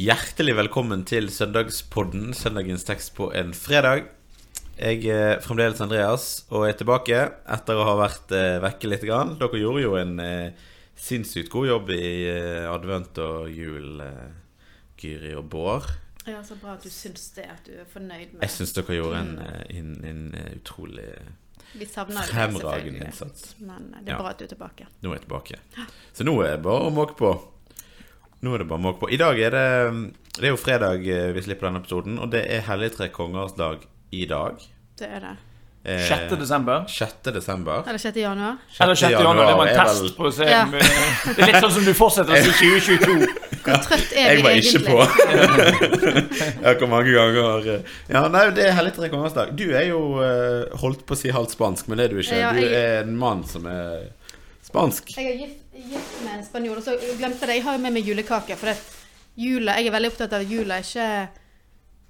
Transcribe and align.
Hjertelig 0.00 0.54
velkommen 0.56 1.02
til 1.04 1.26
søndagspodden, 1.34 2.30
søndagens 2.36 2.86
tekst 2.88 3.10
på 3.16 3.26
en 3.36 3.50
fredag. 3.56 4.06
Jeg 4.80 5.02
er 5.12 5.42
fremdeles 5.44 5.82
Andreas 5.84 6.26
og 6.48 6.64
er 6.70 6.76
tilbake 6.78 7.18
etter 7.52 7.76
å 7.76 7.84
ha 7.84 7.96
vært 8.00 8.32
eh, 8.32 8.54
vekke 8.64 8.88
litt. 8.88 9.04
Grann. 9.04 9.34
Dere 9.42 9.60
gjorde 9.60 9.82
jo 9.82 9.96
en 10.00 10.14
eh, 10.24 10.62
sinnssykt 10.96 11.50
god 11.52 11.68
jobb 11.68 11.92
i 11.98 12.00
eh, 12.30 12.64
advent 12.70 13.20
og 13.26 13.50
jul, 13.52 14.00
eh, 14.06 14.30
Gyri 15.02 15.34
og 15.36 15.50
Bård. 15.52 15.90
Ja, 16.24 16.40
Så 16.48 16.56
bra 16.62 16.78
at 16.78 16.86
du 16.86 16.90
syns 16.94 17.28
det, 17.36 17.44
at 17.50 17.66
du 17.68 17.74
er 17.82 17.86
fornøyd 17.92 18.32
med 18.38 18.46
Jeg 18.46 18.54
syns 18.56 18.72
dere 18.78 18.96
gjorde 19.02 19.20
en, 19.20 19.30
en, 19.42 19.62
en, 19.76 19.94
en 20.14 20.26
eh, 20.40 20.50
utrolig 20.62 21.08
Vi 21.76 21.88
savner 21.92 22.24
fremragende 22.30 23.04
innsats. 23.10 23.52
Men 23.60 23.90
eh, 23.92 24.04
det 24.06 24.14
er 24.14 24.16
Ja. 24.16 24.22
bra 24.22 24.32
at 24.32 24.40
du 24.40 24.48
er 24.48 24.54
tilbake. 24.56 24.88
Nå 25.04 25.12
er 25.12 25.18
jeg 25.20 25.26
tilbake. 25.28 25.60
Så 26.16 26.24
nå 26.24 26.38
er 26.46 26.54
det 26.56 26.64
bare 26.70 26.88
å 26.88 26.94
måke 26.94 27.20
på. 27.20 27.34
Nå 28.40 28.54
er 28.54 28.62
det 28.62 28.68
bare 28.70 28.80
måke 28.80 29.02
på. 29.02 29.10
I 29.12 29.18
dag 29.20 29.38
er 29.40 29.50
det 29.52 29.66
Det 30.38 30.46
er 30.48 30.54
jo 30.54 30.60
fredag 30.60 31.04
eh, 31.06 31.30
vi 31.36 31.42
slipper 31.44 31.68
denne 31.68 31.82
episoden, 31.82 32.18
og 32.22 32.30
det 32.32 32.46
er 32.48 32.62
Hellige 32.70 32.96
tre 32.96 33.08
kongers 33.12 33.52
dag 33.58 33.82
i 34.16 34.24
dag. 34.30 34.56
Det 34.98 35.08
er 35.08 35.20
det. 35.26 35.36
Eh, 35.84 36.02
6. 36.08 36.34
desember. 36.36 36.82
6. 36.92 37.30
desember. 37.32 37.82
Eller 37.88 37.98
6. 38.02 38.16
januar. 38.20 38.56
Eller 38.84 38.94
6. 39.00 39.12
januar. 39.12 39.46
Det 39.48 39.54
var 39.56 39.66
en 39.66 39.72
er 39.74 39.84
test 39.84 40.02
vel- 40.02 40.16
på 40.16 40.26
å 40.28 40.32
se 40.36 40.44
Ja. 40.48 40.62
eh, 40.64 41.34
Det 41.36 41.38
er 41.38 41.46
litt 41.52 41.62
sånn 41.64 41.70
som 41.76 41.84
du 41.84 41.92
fortsetter 41.96 42.32
å 42.36 42.42
si 42.42 42.52
2022. 42.60 43.28
Hvor 43.64 43.80
trøtt 43.86 44.12
er 44.16 44.34
Jeg 44.34 44.42
var 44.44 44.50
egentlig? 44.50 44.72
ikke 44.72 44.84
på. 44.88 44.98
ja, 46.64 46.74
hvor 46.80 46.88
mange 46.92 47.12
ganger 47.16 47.68
eh, 47.74 47.80
Ja, 48.12 48.22
nei, 48.28 48.44
det 48.56 48.66
er 48.68 48.76
Hellige 48.76 48.96
tre 49.00 49.08
kongers 49.12 49.36
dag. 49.36 49.52
Du 49.56 49.66
er 49.72 49.86
jo 49.88 50.00
holdt 50.80 51.04
på 51.08 51.16
å 51.16 51.20
si 51.20 51.32
halvt 51.32 51.56
spansk, 51.56 51.88
men 51.88 51.98
det 52.00 52.08
er 52.08 52.14
du 52.16 52.20
ikke. 52.24 52.40
Ja, 52.40 52.52
Du 52.56 52.64
er 52.64 53.02
en 53.04 53.16
mann 53.20 53.44
som 53.48 53.66
er 53.68 54.08
spansk. 54.64 55.12
Jeg 55.16 55.26
er 55.32 55.38
gift, 55.46 55.60
gift 55.88 56.16
med 56.24 56.38
en 56.38 56.44
spanjol, 56.44 56.76
og 56.78 56.82
så 56.84 56.94
glemte 57.18 57.40
jeg 57.44 57.48
det. 57.48 57.56
Jeg 57.60 57.64
har 57.68 57.76
jo 57.78 57.82
med 57.84 57.92
meg 57.98 58.06
julekake. 58.08 58.56
For 58.60 58.74
jula, 59.40 59.76
jeg 59.80 59.86
er 59.90 59.94
veldig 59.96 60.10
opptatt 60.12 60.32
av 60.36 60.40
at 60.44 60.50
jula 60.50 60.80
ikke 60.84 61.06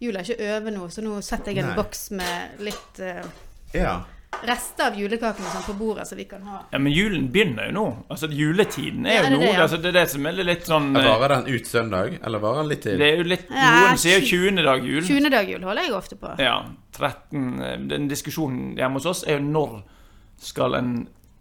Jula 0.01 0.23
er 0.23 0.31
ikke 0.33 0.47
over 0.57 0.73
nå, 0.73 0.87
så 0.89 1.03
nå 1.05 1.19
setter 1.21 1.53
jeg 1.53 1.61
en 1.61 1.67
Nei. 1.69 1.77
boks 1.77 2.07
med 2.17 2.61
litt 2.65 3.01
uh, 3.05 3.19
Ja. 3.77 3.99
rester 4.49 4.87
av 4.87 4.95
julekakene 4.97 5.51
sånn, 5.53 5.67
på 5.67 5.75
bordet, 5.77 6.07
så 6.09 6.17
vi 6.17 6.25
kan 6.25 6.41
ha 6.49 6.63
Ja, 6.73 6.79
Men 6.81 6.95
julen 6.97 7.27
begynner 7.35 7.67
jo 7.69 7.75
nå. 7.77 7.83
Altså 8.09 8.31
Juletiden 8.33 9.05
er 9.05 9.19
Ja, 9.19 9.21
jo 9.21 9.27
er 9.27 9.31
det 9.31 9.37
nå. 9.37 9.41
det, 9.45 9.51
ja? 9.53 9.61
altså, 9.67 9.77
det 9.77 9.91
er 9.93 9.99
det 9.99 10.07
som 10.15 10.25
er 10.31 10.33
litt 10.41 10.65
sånn 10.65 10.97
eh, 10.97 11.05
Varer 11.05 11.35
den 11.35 11.53
ut 11.53 11.67
søndag, 11.69 12.17
eller 12.25 12.39
varer 12.41 12.63
den 12.63 12.71
litt 12.73 12.83
til? 12.87 12.97
Det 12.97 13.11
er 13.11 13.21
jo 13.21 13.29
litt 13.29 13.45
Ja, 13.53 13.69
Noen 13.77 14.01
sier 14.01 14.25
jo 14.25 14.31
20. 14.41 14.65
dag 14.71 14.89
jul. 14.89 15.03
20. 15.05 15.31
dag 15.37 15.53
jul 15.53 15.69
holder 15.69 15.83
jeg 15.85 15.93
ofte 16.01 16.17
på. 16.17 16.33
Ja. 16.41 16.57
13 16.97 17.63
eh, 17.69 17.77
Den 17.93 18.09
diskusjonen 18.09 18.73
hjemme 18.81 19.03
hos 19.03 19.11
oss 19.13 19.23
er 19.29 19.37
jo 19.37 19.45
når 19.53 19.83
skal 20.41 20.81
en 20.81 20.95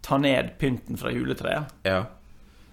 ta 0.04 0.18
ned 0.20 0.58
pynten 0.60 1.00
fra 1.00 1.08
juletreet. 1.16 1.72
Ja. 1.88 2.02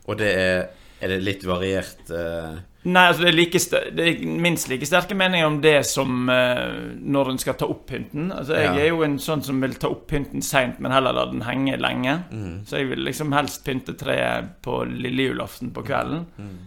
Og 0.07 0.17
det 0.19 0.33
er 0.39 0.67
Er 0.99 1.11
det 1.11 1.19
litt 1.21 1.43
variert 1.45 2.09
uh... 2.09 2.55
Nei, 2.87 3.03
altså 3.09 3.21
det 3.21 3.29
er, 3.29 3.35
like 3.37 3.59
det 3.93 4.05
er 4.07 4.21
minst 4.41 4.69
like 4.71 4.87
sterke 4.87 5.13
meninger 5.13 5.45
om 5.45 5.59
det 5.61 5.85
som 5.85 6.29
uh, 6.31 6.87
når 6.97 7.29
en 7.33 7.37
skal 7.37 7.53
ta 7.59 7.67
opp 7.69 7.83
pynten. 7.91 8.31
Altså 8.31 8.55
Jeg 8.57 8.65
Ja. 8.65 8.79
er 8.81 8.87
jo 8.87 9.03
en 9.03 9.17
sånn 9.19 9.43
som 9.43 9.59
vil 9.61 9.75
ta 9.75 9.91
opp 9.91 10.07
pynten 10.09 10.41
seint, 10.41 10.79
men 10.79 10.91
heller 10.95 11.13
la 11.13 11.25
den 11.29 11.43
henge 11.45 11.77
lenge. 11.77 12.15
Mm. 12.31 12.65
Så 12.65 12.79
jeg 12.79 12.89
vil 12.89 13.03
liksom 13.05 13.35
helst 13.35 13.65
pynte 13.67 13.93
treet 13.99 14.55
på 14.65 14.79
lille 14.89 15.27
julaften 15.27 15.69
på 15.75 15.83
kvelden. 15.85 16.25
Mm. 16.39 16.57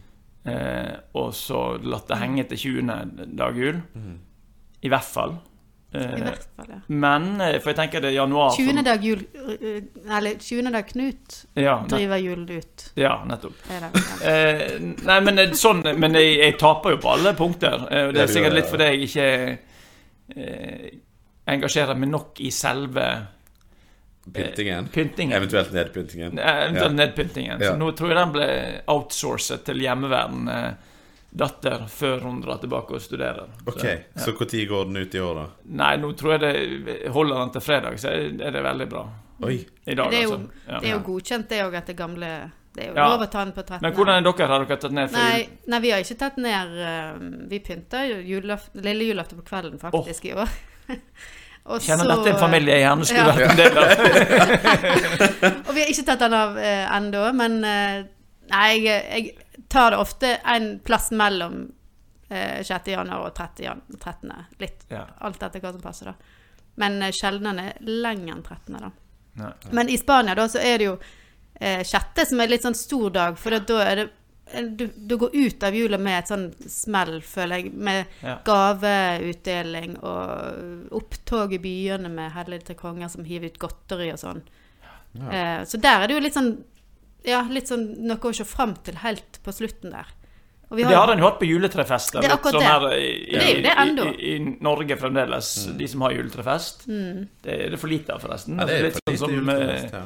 Uh, 0.47 0.95
og 1.15 1.33
så 1.35 1.65
latt 1.83 2.07
det 2.13 2.21
henge 2.21 2.45
til 2.53 2.59
20. 2.85 3.27
dag 3.41 3.57
jul. 3.59 3.81
I 4.83 4.89
hvert 4.93 5.11
fall. 5.11 5.41
I 5.93 5.99
Eh, 5.99 6.21
hvert 6.23 6.45
fall, 6.57 6.67
ja. 6.71 6.77
men 6.87 7.25
eh, 7.43 7.57
For 7.59 7.73
jeg 7.73 7.77
tenker 7.81 8.01
det 8.05 8.13
er 8.13 8.15
januar 8.21 8.53
20. 8.55 8.83
dag 8.87 9.03
jul 9.03 9.25
eh, 9.59 9.81
Eller 10.17 10.37
20. 10.39 10.69
dag 10.71 10.87
Knut 10.87 11.39
Ja, 11.59 11.73
driver 11.91 12.21
julen 12.23 12.45
ut. 12.53 12.85
ja, 12.95 13.17
nettopp. 13.27 13.57
Det, 13.67 13.81
ja. 13.83 13.91
Eh, 14.31 14.79
nei, 15.03 15.17
men 15.27 15.41
sånn 15.59 15.83
Men 15.99 16.15
jeg, 16.15 16.37
jeg 16.45 16.55
taper 16.63 16.95
jo 16.95 17.01
på 17.03 17.11
alle 17.17 17.33
punkter. 17.35 17.89
Eh, 17.91 18.12
det 18.15 18.23
er 18.23 18.31
sikkert 18.31 18.55
litt 18.61 18.71
fordi 18.71 18.87
jeg 18.93 19.09
ikke 19.09 19.27
eh, 20.37 20.87
engasjerer 21.50 21.99
meg 21.99 22.12
nok 22.12 22.39
i 22.47 22.53
selve 22.55 23.09
pyntingen? 24.33 24.87
pyntingen. 24.95 25.34
Eventuelt 25.37 25.73
nedpyntingen? 25.75 26.39
Eh, 26.39 26.62
Eventuelt 26.69 26.93
Ja. 26.93 26.99
nedpyntingen. 27.06 27.61
Ja. 27.61 27.73
Så 27.73 27.77
nå 27.83 27.91
tror 27.99 28.12
jeg 28.15 28.19
den 28.21 28.33
ble 28.39 28.49
outsourcet 28.95 29.65
til 29.67 29.83
hjemmeværende 29.83 30.61
datter 31.31 31.85
før 31.89 32.21
hun 32.27 32.41
drar 32.43 32.59
tilbake 32.59 32.95
og 32.97 33.01
studerer. 33.03 33.47
Ok, 33.67 33.85
så 34.19 34.33
når 34.35 34.67
går 34.69 34.85
den 34.89 34.97
ut 34.97 35.15
i 35.15 35.21
år, 35.23 35.35
da? 35.35 35.45
Nei, 35.81 35.97
nå 36.03 36.13
tror 36.19 36.33
jeg 36.37 36.41
det 36.43 37.11
holder 37.15 37.39
den 37.45 37.51
til 37.55 37.61
fredag, 37.63 37.99
så 38.03 38.09
er 38.11 38.51
det 38.51 38.63
veldig 38.65 38.89
bra. 38.91 39.05
Oi. 39.47 39.61
I 39.87 39.95
dag, 39.95 40.11
Det 40.11 40.19
er 40.19 40.23
jo, 40.27 40.33
altså. 40.35 40.51
Ja. 40.69 40.79
det 40.81 40.89
er 40.91 40.93
jo 40.97 41.03
godkjent, 41.07 41.49
det 41.49 41.61
òg, 41.65 41.75
etter 41.79 41.95
gamle 41.97 42.51
Det 42.75 42.85
er 42.85 42.89
jo 42.91 42.95
Ja. 42.95 43.07
lov 43.09 43.23
å 43.23 43.31
ta 43.31 43.45
den 43.45 43.53
på 43.55 43.63
13. 43.65 43.81
Men 43.83 43.93
hvordan 43.93 44.19
er 44.19 44.23
dere? 44.33 44.47
Har 44.47 44.65
dere 44.65 44.77
tatt 44.79 44.93
ned 44.93 45.09
for 45.11 45.19
Nei, 45.19 45.49
nei, 45.67 45.79
vi 45.81 45.91
har 45.91 45.99
ikke 46.05 46.19
tatt 46.19 46.37
ned 46.37 46.77
eh, 46.79 47.15
Vi 47.49 47.59
pynta 47.59 48.05
lille 48.75 49.05
julaften 49.09 49.39
på 49.41 49.47
kvelden, 49.49 49.79
faktisk, 49.81 50.25
i 50.27 50.35
år. 50.35 50.49
Og 51.71 51.81
Kjenner 51.81 52.05
så- 52.05 52.17
dette 52.17 52.31
en 52.35 52.39
familie 52.41 52.75
jeg 52.75 52.85
gjerne 52.85 53.05
skulle 53.05 53.25
Ja. 53.25 53.33
vært 53.33 53.51
en 53.51 53.57
del 53.57 53.79
av? 53.79 53.87
Og 55.69 55.75
vi 55.75 55.81
har 55.81 55.89
ikke 55.93 56.07
tatt 56.07 56.19
den 56.25 56.35
av 56.35 56.59
eh, 56.59 56.97
ennå, 56.97 57.25
men 57.35 57.65
eh, 57.65 58.03
Nei, 58.51 58.71
jeg, 58.83 59.05
jeg 59.15 59.35
tar 59.70 59.91
det 59.94 60.00
ofte 60.03 60.34
en 60.50 60.66
plass 60.84 61.10
mellom 61.14 61.60
eh, 62.28 62.60
6. 62.66 62.91
januar 62.91 63.28
og 63.28 63.34
30 63.38 63.64
jan 63.64 63.82
13. 64.00 64.32
Litt 64.58 64.84
Ja. 64.91 65.04
alt 65.20 65.42
etter 65.42 65.62
hva 65.62 65.72
som 65.72 65.81
passer, 65.84 66.10
da. 66.10 66.14
Men 66.81 67.03
uh, 67.03 67.08
er 67.10 67.72
lenger 67.81 68.34
enn 68.34 68.42
13. 68.42 68.78
da. 68.81 68.91
Nei. 69.41 69.53
Men 69.72 69.88
i 69.88 69.98
Spania 69.98 70.34
da 70.34 70.47
så 70.48 70.58
er 70.58 70.78
det 70.78 70.84
jo 70.88 70.97
eh, 71.60 71.82
6. 71.86 72.25
som 72.31 72.41
er 72.41 72.48
litt 72.50 72.62
sånn 72.66 72.75
stor 72.78 73.10
dag, 73.14 73.38
for 73.38 73.50
da 73.58 73.78
er 73.84 74.00
det 74.00 74.06
eh, 74.54 74.64
du, 74.78 74.86
du 74.97 75.16
går 75.20 75.31
ut 75.34 75.62
av 75.66 75.75
jula 75.76 75.98
med 75.98 76.19
et 76.19 76.31
sånn 76.32 76.48
smell, 76.66 77.20
føler 77.22 77.60
jeg, 77.62 77.72
med 77.75 78.06
Ja. 78.26 78.38
gaveutdeling 78.47 79.98
og 80.02 80.94
opptog 80.98 81.54
i 81.54 81.62
byene 81.62 82.10
med 82.10 82.32
hellige 82.34 82.70
til 82.70 82.81
konger 82.81 83.08
som 83.12 83.25
hiver 83.28 83.50
ut 83.52 83.58
godteri 83.62 84.10
og 84.14 84.19
sånn. 84.22 84.42
Eh, 85.31 85.64
så 85.66 85.78
der 85.82 86.02
er 86.04 86.06
det 86.08 86.14
jo 86.14 86.22
litt 86.22 86.37
sånn 86.38 86.52
Ja, 87.28 87.42
litt 87.50 87.69
sånn 87.69 87.88
noe 88.08 88.31
å 88.31 88.32
se 88.34 88.47
fram 88.48 88.75
til 88.86 88.97
helt 89.03 89.41
på 89.44 89.53
slutten 89.53 89.92
der. 89.92 90.08
Og 90.70 90.76
vi 90.78 90.84
Det 90.86 90.94
har 90.94 91.10
en 91.10 91.19
jo 91.19 91.26
hatt 91.26 91.41
på 91.41 91.48
juletrefester. 91.50 92.22
Det 92.22 92.28
er 92.31 92.36
akkurat 92.36 92.54
sånn 92.54 92.62
det. 92.62 92.70
her 92.70 92.84
i, 92.94 93.10
Det 93.26 93.42
er 93.42 93.48
jo 93.56 93.62
det 93.64 93.72
i, 93.72 93.82
ennå. 93.82 94.04
i, 94.06 94.28
i 94.36 94.56
Norge 94.62 94.97
fremdeles, 95.00 95.48
de 95.81 95.88
som 95.91 96.04
har 96.06 96.14
juletrefest. 96.14 96.86
Mm. 96.86 97.25
Det 97.42 97.56
er 97.66 97.75
det 97.75 97.81
for 97.82 97.91
lite 97.91 98.14
av, 98.14 98.22
forresten. 98.22 98.60
Ja, 98.60 98.69
det 98.70 98.76
er 98.76 98.86
litt 98.86 98.98
for 99.00 99.10
lite 99.10 99.22
sånn 99.25 99.34
som 99.34 99.50
juletrefest, 99.50 99.97
ja. 99.98 100.04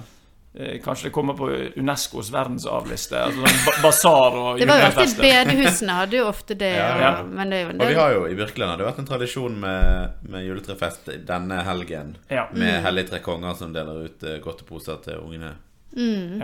eh, 0.56 0.70
eh, 0.70 0.80
Kanskje 0.86 1.10
det 1.10 1.12
kommer 1.18 1.36
på 1.36 1.50
Unescos 1.76 2.32
verdensarvliste. 2.32 3.20
Altså 3.26 3.44
sånn 3.44 3.62
ba 3.68 3.76
basar 3.84 4.40
og 4.40 4.64
Det 4.64 4.70
var 4.72 4.80
jo 4.80 4.88
alltid 4.88 5.20
bedehusene 5.26 6.00
hadde 6.00 6.20
jo 6.22 6.26
ofte 6.32 6.56
det, 6.64 6.72
Ja, 6.80 6.90
ja. 7.04 7.12
Og, 7.20 7.30
men 7.36 7.52
det 7.52 7.60
er 7.60 7.76
Og 7.76 7.92
vi 7.92 8.00
har 8.00 8.16
jo 8.16 8.26
i 8.32 8.40
Birkeland 8.40 8.72
har 8.72 8.80
det 8.80 8.88
vært 8.88 9.04
en 9.04 9.12
tradisjon 9.12 9.60
med, 9.68 10.20
med 10.32 10.48
juletrefest 10.48 11.12
denne 11.28 11.60
helgen. 11.68 12.16
Ja. 12.32 12.48
Med 12.56 12.80
Hellige 12.88 13.12
tre 13.12 13.20
konger 13.20 13.60
som 13.60 13.76
deler 13.76 14.06
ut 14.08 14.24
eh, 14.24 14.40
godteposer 14.40 15.04
til 15.04 15.20
ungene. 15.20 15.58
mm. 15.92 16.40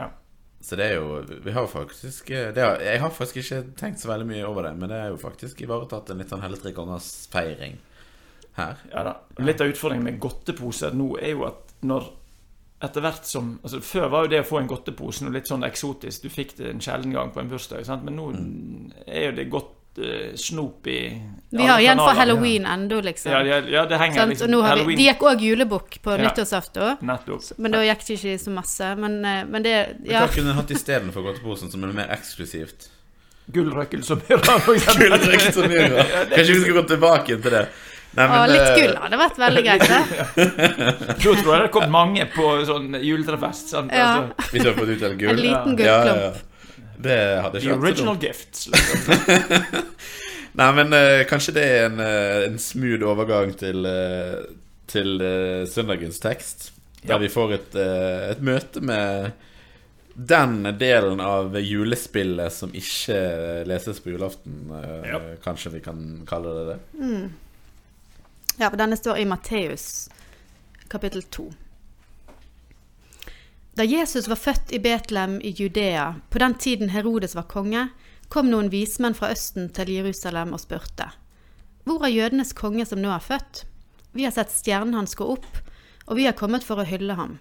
Så 0.60 0.76
det 0.76 0.90
er 0.90 0.98
jo 0.98 1.22
Vi 1.44 1.52
har 1.56 1.66
faktisk 1.66 2.30
eh, 2.30 2.50
har, 2.56 2.82
Jeg 2.84 3.00
har 3.00 3.10
faktisk 3.10 3.40
ikke 3.40 3.62
tenkt 3.80 4.02
så 4.02 4.10
veldig 4.10 4.28
mye 4.28 4.46
over 4.48 4.68
det, 4.68 4.74
men 4.76 4.92
det 4.92 4.98
er 5.00 5.12
jo 5.12 5.20
faktisk 5.20 5.62
ivaretatt 5.64 6.12
en 6.12 6.20
litt 6.20 6.32
sånn 6.32 6.42
Helle 6.44 6.60
tre 6.60 6.74
feiring 7.32 7.78
her. 8.58 8.80
Ja 8.90 9.04
da. 9.06 9.14
Litt 9.40 9.60
av 9.62 9.70
utfordringen 9.70 10.04
med 10.04 10.20
godteposer 10.20 10.96
nå 10.96 11.14
er 11.20 11.32
jo 11.32 11.46
at 11.48 11.76
når 11.86 12.10
etter 12.80 13.04
hvert 13.04 13.26
som 13.28 13.52
altså 13.62 13.80
Før 13.84 14.08
var 14.12 14.24
jo 14.24 14.32
det 14.32 14.40
å 14.42 14.48
få 14.48 14.60
en 14.60 14.68
godtepose 14.70 15.24
noe 15.24 15.36
litt 15.36 15.48
sånn 15.50 15.66
eksotisk. 15.66 16.24
Du 16.24 16.32
fikk 16.32 16.56
det 16.58 16.70
en 16.70 16.80
sjelden 16.80 17.12
gang 17.12 17.32
på 17.32 17.42
en 17.42 17.50
bursdag. 17.50 17.84
Sant? 17.84 18.06
Men 18.06 18.16
nå 18.16 18.30
er 19.04 19.30
jo 19.30 19.34
det 19.36 19.50
godt 19.52 19.74
snop 20.36 20.86
i 20.86 21.20
Vi 21.50 21.66
har 21.66 21.80
igjen 21.80 21.98
for 21.98 22.14
halloween 22.14 22.64
halloween 22.64 22.66
ennå, 22.66 23.00
liksom. 23.02 23.32
Ja, 23.32 23.40
ja, 23.42 23.58
ja, 23.66 23.82
det 23.86 23.98
henger 23.98 24.20
sånn, 24.20 24.28
liksom 24.30 24.46
og 24.46 24.50
nå 24.54 24.60
har 24.62 24.76
vi, 24.86 24.94
de 24.96 25.02
gikk 25.08 25.20
òg 25.26 25.40
julebukk 25.42 25.98
på 26.02 26.10
Ja. 26.16 26.22
nyttårsaften. 26.28 26.96
Men 27.58 27.70
da 27.72 27.82
gikk 27.82 28.06
det 28.06 28.16
ikke 28.20 28.38
så 28.38 28.50
masse. 28.54 28.94
Men, 28.96 29.24
eh, 29.24 29.44
men 29.44 29.62
det 29.62 29.96
Men 30.00 30.10
Ja. 30.10 30.20
Hva 30.26 30.34
kunne 30.34 30.50
en 30.50 30.56
hatt 30.56 30.70
istedenfor 30.70 31.22
godteposen, 31.22 31.70
som 31.70 31.82
er 31.84 31.92
mer 31.92 32.08
eksklusivt? 32.08 32.88
Gullrøkkelsomyra, 33.52 34.58
for 34.60 34.74
eksempel. 34.74 35.10
Kanskje 36.34 36.54
vi 36.54 36.60
skal 36.60 36.74
gå 36.74 36.82
tilbake 36.88 37.26
til 37.42 37.50
det? 37.50 37.66
Nei, 38.18 38.26
Og 38.26 38.48
litt 38.50 38.60
eh, 38.60 38.76
gull 38.76 38.96
hadde 38.98 39.18
vært 39.20 39.36
veldig 39.38 39.62
greit. 39.64 39.82
det. 39.86 40.46
Da 41.06 41.14
tror 41.20 41.34
jeg 41.36 41.44
det 41.44 41.54
hadde 41.54 41.68
kommet 41.74 41.90
mange 41.94 42.24
på 42.34 42.46
sånn 42.66 42.96
juletrefest. 43.02 43.68
Sant? 43.70 43.92
Ja. 43.94 44.08
Altså, 44.26 44.50
Hvis 44.50 44.62
du 44.64 44.68
har 44.70 44.78
fått 44.78 44.88
ut 44.94 45.18
gull? 45.18 45.30
En 45.30 45.36
liten 45.36 45.78
Ja, 45.78 45.84
ja, 45.86 45.98
gullklump. 46.04 46.22
ja. 46.22 46.49
Det 47.02 47.18
hadde 47.44 47.60
the 47.60 47.66
ikke 47.66 47.76
vært 47.76 47.90
original 47.90 48.14
noe. 48.14 48.22
gifts. 48.22 48.66
Liksom. 48.70 49.86
Nei, 50.60 50.70
men 50.80 50.92
uh, 50.96 51.20
kanskje 51.30 51.54
det 51.56 51.64
er 51.70 51.84
en, 51.88 52.00
uh, 52.02 52.46
en 52.48 52.58
smooth 52.60 53.04
overgang 53.06 53.52
til, 53.60 53.86
uh, 53.86 54.40
til 54.90 55.22
søndagens 55.70 56.18
tekst. 56.22 56.70
Der 57.04 57.14
Ja. 57.14 57.18
vi 57.22 57.28
får 57.32 57.52
et, 57.56 57.76
et 58.34 58.40
møte 58.44 58.82
med 58.84 59.30
den 60.20 60.66
delen 60.76 61.20
av 61.24 61.54
julespillet 61.56 62.52
som 62.52 62.74
ikke 62.76 63.16
leses 63.64 64.02
på 64.04 64.10
julaften. 64.12 64.66
Ja. 65.06 65.20
Kanskje 65.40 65.70
vi 65.78 65.80
kan 65.80 66.02
kalle 66.28 66.52
det 66.58 66.64
det. 66.74 67.30
Ja, 68.60 68.68
for 68.68 68.76
denne 68.76 68.98
står 69.00 69.22
i 69.22 69.24
Matteus 69.30 69.86
kapittel 70.92 71.22
2. 71.32 71.46
Da 73.80 73.84
Jesus 73.84 74.28
var 74.28 74.36
født 74.36 74.72
i 74.76 74.78
Betlehem 74.78 75.38
i 75.40 75.54
Judea, 75.56 76.14
på 76.30 76.38
den 76.38 76.54
tiden 76.54 76.90
Herodes 76.92 77.32
var 77.32 77.46
konge, 77.48 77.86
kom 78.28 78.50
noen 78.52 78.66
vismenn 78.68 79.14
fra 79.16 79.30
Østen 79.32 79.70
til 79.72 79.88
Jerusalem 79.94 80.50
og 80.52 80.60
spurte. 80.60 81.06
Hvor 81.88 82.02
er 82.04 82.12
jødenes 82.12 82.52
konge 82.52 82.84
som 82.84 83.00
nå 83.00 83.08
er 83.08 83.24
født? 83.24 83.62
Vi 84.12 84.26
har 84.26 84.34
sett 84.36 84.52
stjernen 84.52 84.98
hans 84.98 85.16
gå 85.16 85.24
opp, 85.32 85.48
og 86.04 86.18
vi 86.18 86.26
har 86.28 86.36
kommet 86.36 86.66
for 86.66 86.76
å 86.76 86.84
hylle 86.84 87.16
ham. 87.16 87.38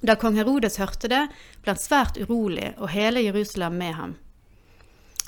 Da 0.00 0.16
kong 0.16 0.38
Herodes 0.40 0.80
hørte 0.80 1.10
det, 1.12 1.20
ble 1.60 1.74
han 1.74 1.82
svært 1.82 2.16
urolig, 2.16 2.70
og 2.78 2.94
hele 2.94 3.20
Jerusalem 3.26 3.76
med 3.82 3.92
ham. 3.98 4.14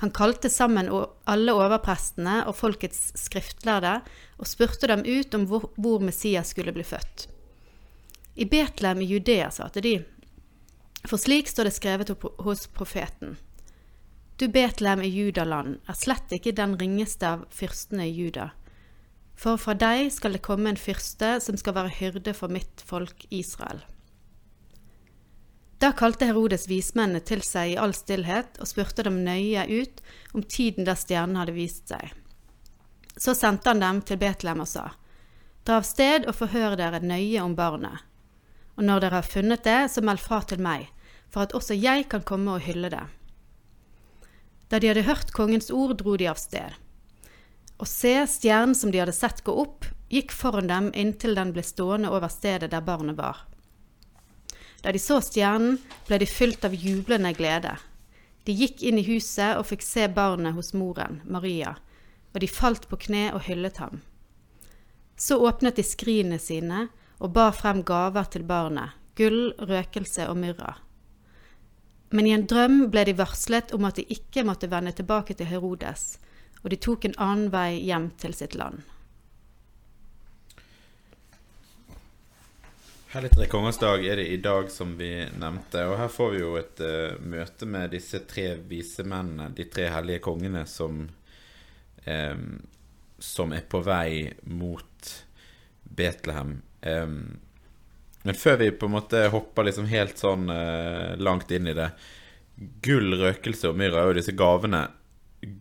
Han 0.01 0.15
kalte 0.17 0.49
sammen 0.49 0.89
alle 1.29 1.59
overprestene 1.61 2.39
og 2.47 2.57
folkets 2.57 3.11
skriftlærde 3.21 3.99
og 4.41 4.49
spurte 4.49 4.89
dem 4.89 5.05
ut 5.05 5.37
om 5.37 5.45
hvor, 5.45 6.01
Messias 6.01 6.55
skulle 6.57 6.73
bli 6.73 6.89
født. 6.89 7.27
I 8.35 8.45
Betlehem 8.45 9.03
i 9.03 9.05
Judea, 9.05 9.51
satte 9.51 9.81
de, 9.81 9.99
for 11.09 11.19
slik 11.19 11.49
står 11.49 11.69
det 11.69 11.75
skrevet 11.77 12.13
hos 12.45 12.67
profeten. 12.67 13.37
Du 14.37 14.49
Betlehem 14.49 15.03
i 15.03 15.09
Judaland 15.09 15.81
er 15.89 15.97
slett 15.99 16.33
ikke 16.33 16.55
den 16.57 16.77
ringeste 16.81 17.29
av 17.29 17.47
fyrstene 17.53 18.07
i 18.09 18.15
Juda. 18.15 18.51
For 19.41 19.61
fra 19.61 19.75
deg 19.77 20.11
skal 20.13 20.37
det 20.37 20.45
komme 20.45 20.71
en 20.73 20.81
fyrste 20.81 21.39
som 21.45 21.57
skal 21.61 21.77
være 21.77 21.97
hyrde 21.99 22.35
for 22.37 22.53
mitt 22.53 22.85
folk 22.85 23.27
Israel. 23.29 23.83
Da 25.81 25.95
kalte 25.97 26.29
Herodes 26.29 26.67
vismennene 26.69 27.23
til 27.25 27.41
seg 27.45 27.73
i 27.73 27.79
all 27.81 27.95
stillhet 27.97 28.59
og 28.61 28.69
spurte 28.69 29.05
dem 29.07 29.23
nøye 29.25 29.65
ut 29.69 30.03
om 30.37 30.45
tiden 30.45 30.85
da 30.85 30.93
stjernen 30.97 31.41
hadde 31.41 31.57
vist 31.57 31.89
seg. 31.89 32.13
Så 33.17 33.33
sendte 33.37 33.73
han 33.73 33.81
dem 33.81 34.03
til 34.05 34.21
Betlehem 34.21 34.61
og 34.61 34.69
sa, 34.69 34.91
Dra 35.65 35.81
av 35.81 35.89
sted 35.89 36.25
og 36.29 36.37
forhør 36.37 36.77
dere 36.81 37.01
nøye 37.05 37.41
om 37.45 37.57
barnet. 37.57 38.10
Og 38.81 38.87
når 38.89 39.03
dere 39.05 39.19
har 39.21 39.29
funnet 39.29 39.67
det, 39.69 39.81
så 39.93 40.01
meld 40.01 40.23
fra 40.25 40.39
til 40.49 40.63
meg, 40.65 40.87
for 41.29 41.45
at 41.45 41.53
også 41.53 41.77
jeg 41.77 42.07
kan 42.09 42.25
komme 42.25 42.55
og 42.57 42.65
hylle 42.65 42.89
det. 42.89 43.03
Da 44.73 44.79
de 44.81 44.89
hadde 44.89 45.05
hørt 45.05 45.35
kongens 45.37 45.69
ord, 45.69 45.99
dro 46.01 46.15
de 46.17 46.31
av 46.31 46.39
sted. 46.41 46.79
Og 47.77 47.89
se, 47.89 48.15
stjernen 48.25 48.73
som 48.73 48.89
de 48.89 49.03
hadde 49.03 49.13
sett 49.13 49.43
gå 49.45 49.53
opp, 49.53 49.85
gikk 50.09 50.33
foran 50.33 50.71
dem 50.71 50.89
inntil 50.97 51.37
den 51.37 51.53
ble 51.53 51.65
stående 51.67 52.09
over 52.09 52.33
stedet 52.33 52.71
der 52.73 52.85
barnet 52.87 53.19
var. 53.21 53.43
Da 54.81 54.95
de 54.97 55.03
så 55.03 55.19
stjernen, 55.21 55.77
ble 56.09 56.17
de 56.23 56.29
fylt 56.31 56.65
av 56.65 56.73
jublende 56.73 57.35
glede. 57.37 57.75
De 58.49 58.55
gikk 58.57 58.81
inn 58.81 58.97
i 58.97 59.05
huset 59.05 59.59
og 59.59 59.67
fikk 59.69 59.85
se 59.85 60.07
barnet 60.09 60.57
hos 60.57 60.73
moren, 60.73 61.21
Maria, 61.29 61.75
og 62.33 62.41
de 62.41 62.49
falt 62.49 62.89
på 62.89 62.97
kne 63.05 63.27
og 63.35 63.45
hyllet 63.45 63.77
ham. 63.83 64.01
Så 65.21 65.37
åpnet 65.37 65.77
de 65.77 65.85
skrinene 65.85 66.41
sine 66.41 66.87
og 67.21 67.35
bar 67.37 67.53
frem 67.57 67.85
gaver 67.85 68.29
til 68.33 68.47
barnet, 68.49 68.97
gull, 69.17 69.53
røkelse 69.61 70.27
og 70.29 70.39
myrra. 70.41 70.79
Men 72.11 72.27
i 72.27 72.33
en 72.35 72.47
drøm 72.51 72.87
ble 72.91 73.05
de 73.07 73.15
varslet 73.19 73.75
om 73.77 73.85
at 73.87 74.01
de 74.01 74.07
ikke 74.11 74.43
måtte 74.49 74.71
vende 74.73 74.93
tilbake 74.97 75.37
til 75.39 75.47
Herodes, 75.47 76.17
og 76.65 76.73
de 76.73 76.81
tok 76.81 77.07
en 77.07 77.21
annen 77.21 77.53
vei 77.53 77.77
hjem 77.85 78.11
til 78.21 78.35
sitt 78.37 78.57
land. 78.59 78.81
Hellig 83.11 83.33
tre 83.35 83.47
kongers 83.51 83.79
dag 83.83 84.05
er 84.07 84.21
det 84.21 84.29
i 84.31 84.37
dag, 84.39 84.69
som 84.71 84.93
vi 84.95 85.11
nevnte. 85.43 85.83
Og 85.91 85.97
her 85.99 86.11
får 86.15 86.29
vi 86.31 86.43
jo 86.45 86.51
et 86.61 86.83
uh, 86.87 87.17
møte 87.27 87.67
med 87.67 87.91
disse 87.91 88.21
tre 88.31 88.53
visemennene, 88.71 89.49
de 89.51 89.67
tre 89.67 89.89
hellige 89.91 90.23
kongene, 90.23 90.63
som, 90.71 91.01
um, 92.07 92.45
som 93.19 93.55
er 93.57 93.67
på 93.67 93.81
vei 93.83 94.31
mot 94.47 95.11
Betlehem. 95.83 96.61
Um, 96.83 97.41
men 98.23 98.37
før 98.37 98.59
vi 98.61 98.71
på 98.77 98.89
en 98.89 98.97
måte 98.99 99.27
hopper 99.33 99.69
liksom 99.69 99.89
helt 99.91 100.21
sånn 100.21 100.49
uh, 100.53 101.17
langt 101.21 101.53
inn 101.53 101.71
i 101.71 101.77
det 101.77 101.91
Gull, 102.85 103.15
røkelse 103.17 103.71
og 103.71 103.79
myrra 103.81 104.03
er 104.03 104.11
jo 104.11 104.17
disse 104.19 104.35
gavene. 104.37 104.83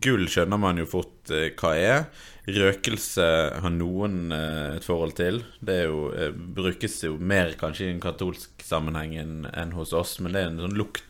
Gull 0.04 0.26
skjønner 0.28 0.60
man 0.60 0.80
jo 0.80 0.84
fort 0.88 1.32
uh, 1.32 1.46
hva 1.56 1.70
er. 1.80 2.02
Røkelse 2.44 3.28
har 3.64 3.72
noen 3.72 4.34
uh, 4.34 4.76
et 4.76 4.84
forhold 4.84 5.16
til. 5.16 5.40
Det 5.64 5.78
jo, 5.86 6.10
brukes 6.56 6.98
jo 7.06 7.14
mer 7.16 7.54
kanskje 7.60 7.88
i 7.88 7.94
en 7.94 8.04
katolsk 8.04 8.60
sammenheng 8.66 9.16
enn, 9.22 9.72
hos 9.78 9.96
oss, 9.96 10.18
men 10.20 10.36
det 10.36 10.42
er 10.42 10.52
en 10.52 10.62
sånn 10.66 10.76
lukt 10.76 11.06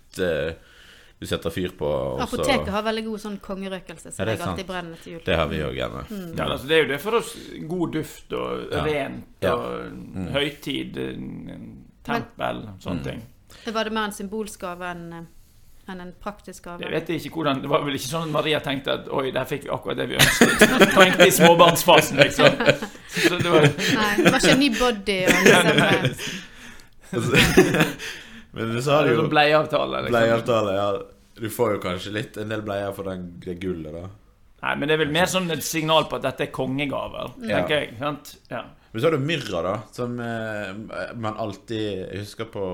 du 1.20 1.26
setter 1.26 1.52
fyr 1.52 1.72
på. 1.76 1.88
Apoteket 2.25 2.69
har 2.72 2.84
veldig 2.87 3.02
god 3.11 3.20
sånn 3.20 3.34
kongerøkelse, 3.44 4.08
som 4.08 4.25
ja, 4.25 4.32
jeg 4.32 4.40
alltid 4.40 4.69
brenner 4.70 5.02
til 5.02 5.12
jul. 5.12 5.25
Det 5.26 5.34
har 5.37 5.50
vi 5.50 5.58
òg 5.67 5.75
gjerne. 5.76 6.05
Mm. 6.08 6.31
Ja, 6.38 6.46
altså, 6.46 6.70
det 6.70 6.78
er 6.78 6.81
jo 6.81 6.88
det 6.88 7.00
for 7.02 7.19
oss. 7.19 7.34
God 7.72 7.93
duft 7.99 8.32
og 8.38 8.62
ja. 8.70 8.84
rent 8.87 9.49
og 9.50 9.67
mm. 9.99 10.31
høytid, 10.38 10.96
tempel, 12.08 12.62
men, 12.64 12.81
sånne 12.81 13.02
mm. 13.02 13.05
ting. 13.11 13.20
Var 13.69 13.90
det 13.90 13.93
mer 13.99 14.08
en 14.08 14.17
symbolsk 14.17 14.64
gave 14.64 14.88
enn 14.94 15.05
eh, 15.19 15.28
enn 15.90 16.00
en 16.06 16.11
praktisk 16.22 16.64
gave. 16.64 16.84
Jeg 16.87 16.93
vet 16.94 17.08
ikke 17.17 17.34
hvordan, 17.34 17.61
det 17.64 17.70
var 17.70 17.84
vel 17.84 17.96
ikke 17.99 18.08
sånn 18.08 18.28
at 18.28 18.34
Maria 18.38 18.61
tenkte 18.64 18.94
at 18.94 19.08
oi, 19.11 19.26
der 19.34 19.49
fikk 19.50 19.66
vi 19.66 19.73
akkurat 19.75 19.99
det 19.99 20.06
vi 20.12 20.19
ønsket. 20.20 20.64
Tenkte 20.94 21.26
i 21.26 21.34
småbarnsfasen, 21.34 22.20
liksom. 22.23 22.61
Så 23.16 23.40
det 23.40 23.50
var... 23.50 23.66
Nei, 23.66 24.11
det 24.20 24.31
var 24.31 24.38
ikke 24.38 24.55
en 24.55 24.62
ny 24.62 24.70
body 24.78 25.19
og 25.26 25.32
liksom. 26.06 26.31
Men 28.56 28.75
så 28.82 28.97
har 28.97 29.06
du 29.06 29.14
jo 29.14 29.29
Bleieavtale. 29.31 30.05
Liksom. 30.05 30.17
Bleieavtale, 30.17 30.75
ja. 30.76 30.88
Du 31.41 31.47
får 31.52 31.76
jo 31.76 31.82
kanskje 31.85 32.12
litt 32.14 32.37
en 32.41 32.50
del 32.52 32.64
bleier 32.67 32.91
for 32.97 33.08
den, 33.08 33.29
det 33.44 33.56
gullet, 33.62 33.94
da. 33.94 34.08
Nei, 34.61 34.75
men 34.76 34.91
det 34.91 34.97
er 34.97 35.00
vel 35.06 35.14
mer 35.14 35.29
sånn 35.31 35.49
et 35.55 35.64
signal 35.64 36.05
på 36.11 36.19
at 36.19 36.26
dette 36.26 36.44
er 36.49 36.52
kongegaver, 36.52 37.32
ja. 37.41 37.61
tenker 37.61 37.79
jeg. 37.79 37.94
sant? 38.00 38.35
Ja. 38.50 38.67
Men 38.91 39.00
så 39.00 39.06
har 39.06 39.14
du 39.17 39.23
myrra, 39.25 39.62
da, 39.64 39.75
som 39.94 40.19
eh, 40.20 41.12
man 41.14 41.38
alltid 41.38 41.85
Jeg 41.85 42.25
husker 42.25 42.50
på 42.50 42.64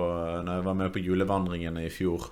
når 0.47 0.51
jeg 0.55 0.65
var 0.67 0.79
med 0.81 0.95
på 0.95 1.03
julevandringene 1.05 1.85
i 1.87 1.93
fjor. 1.93 2.31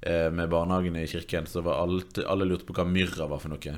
Eh, 0.00 0.30
med 0.32 0.50
barnehagene 0.50 1.04
i 1.04 1.10
kirken, 1.10 1.46
så 1.46 1.62
var 1.66 1.82
alle, 1.82 2.02
alle 2.26 2.48
lurte 2.48 2.66
på 2.66 2.74
hva 2.74 2.86
myrra 2.88 3.28
var 3.30 3.42
for 3.42 3.52
noe. 3.52 3.76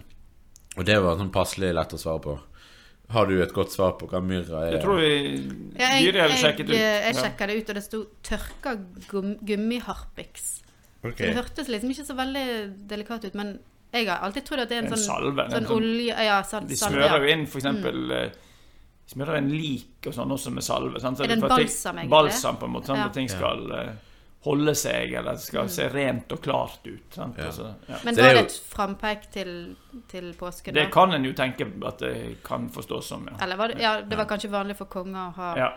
Og 0.79 0.87
det 0.87 0.97
var 1.03 1.19
sånn 1.19 1.35
passelig 1.35 1.73
lett 1.75 1.97
å 1.97 2.01
svare 2.01 2.23
på. 2.25 2.37
Har 3.11 3.27
du 3.27 3.41
et 3.43 3.53
godt 3.55 3.73
svar 3.75 3.97
på 3.99 4.07
hva 4.11 4.21
myrra 4.23 4.67
er? 4.69 4.77
Jeg 4.77 4.85
tror 4.85 5.01
vi 5.01 5.11
ja, 5.79 5.89
jeg, 5.99 6.12
jeg, 6.15 6.37
sjekket 6.39 6.69
ut. 6.69 6.75
Jeg, 6.77 6.99
jeg 7.09 7.17
sjekka 7.19 7.49
det 7.51 7.57
ut, 7.59 7.73
og 7.73 7.79
det 7.79 7.83
sto 7.87 8.03
'tørka 8.27 8.75
gum, 9.09 9.33
gummiharpiks'. 9.47 10.51
Okay. 11.01 11.31
Det 11.31 11.35
hørtes 11.39 11.71
liksom 11.73 11.91
ikke 11.91 12.05
så 12.07 12.15
veldig 12.15 12.47
delikat 12.91 13.25
ut, 13.25 13.35
men 13.41 13.57
jeg 13.91 14.07
har 14.07 14.23
alltid 14.23 14.47
trodd 14.47 14.62
at 14.62 14.71
det 14.71 14.77
er 14.77 14.85
en, 14.85 14.93
en 14.93 14.95
sånn, 14.95 15.07
salve, 15.09 15.47
sånn, 15.51 15.67
sånn 15.67 15.75
olje 15.81 16.27
ja, 16.29 16.37
sal, 16.47 16.67
De 16.71 16.77
smører 16.79 17.25
jo 17.25 17.33
inn 17.33 17.43
for 17.51 17.59
eksempel 17.59 17.97
mm. 18.05 18.12
Eh, 18.21 18.47
smører 19.11 19.41
en 19.41 19.49
lik 19.51 20.07
og 20.07 20.15
sånn 20.15 20.31
også 20.37 20.53
med 20.55 20.62
salve. 20.62 21.01
Sant? 21.03 21.19
Så 21.19 21.25
er 21.27 21.33
det 21.33 21.41
en 21.41 21.49
balsam, 21.51 21.97
egentlig? 21.99 22.12
Balsam, 22.15 22.61
på 22.61 22.69
en 22.69 22.75
måte. 22.77 22.91
Sånn 22.93 23.01
ja. 23.01 23.09
at 23.11 23.17
ting 23.17 23.27
skal 23.33 23.65
uh, 23.75 23.89
holde 24.41 24.73
seg, 24.79 25.13
eller 25.13 25.37
det 25.37 25.45
skal 25.45 25.67
mm. 25.69 25.73
se 25.75 25.87
rent 25.93 26.33
og 26.33 26.41
klart 26.41 26.87
ut. 26.87 27.17
Ja. 27.17 27.29
Altså, 27.47 27.75
ja. 27.87 28.00
Men 28.07 28.17
var 28.17 28.35
det 28.38 28.45
et 28.47 28.57
frampeik 28.73 29.26
til, 29.35 29.53
til 30.09 30.31
påske? 30.38 30.73
Det 30.73 30.87
kan 30.95 31.12
en 31.12 31.26
jo 31.29 31.35
tenke 31.37 31.67
at 31.88 32.00
det 32.00 32.14
kan 32.47 32.71
forstås 32.73 33.12
som, 33.12 33.29
ja. 33.29 33.37
Eller 33.45 33.61
var 33.61 33.73
det, 33.73 33.83
ja, 33.85 33.99
det 34.00 34.17
var 34.17 34.29
kanskje 34.31 34.53
vanlig 34.53 34.79
for 34.79 34.88
konger 34.93 35.21
å 35.26 35.33
ha, 35.37 35.50
ja. 35.61 35.71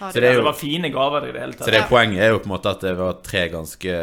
ha 0.00 0.10
det. 0.10 0.24
det, 0.24 0.32
jo, 0.34 0.40
det 0.42 0.48
var 0.48 0.58
fine 0.58 0.90
gaver 0.94 1.28
i 1.28 1.34
det 1.36 1.44
hele 1.44 1.58
tatt. 1.58 1.68
Så 1.68 1.76
det 1.76 1.84
poenget 1.90 2.24
er 2.26 2.34
jo 2.34 2.40
på 2.42 2.50
en 2.50 2.56
måte 2.56 2.74
at 2.74 2.88
det 2.88 2.96
var 2.98 3.20
tre 3.26 3.44
ganske 3.54 4.00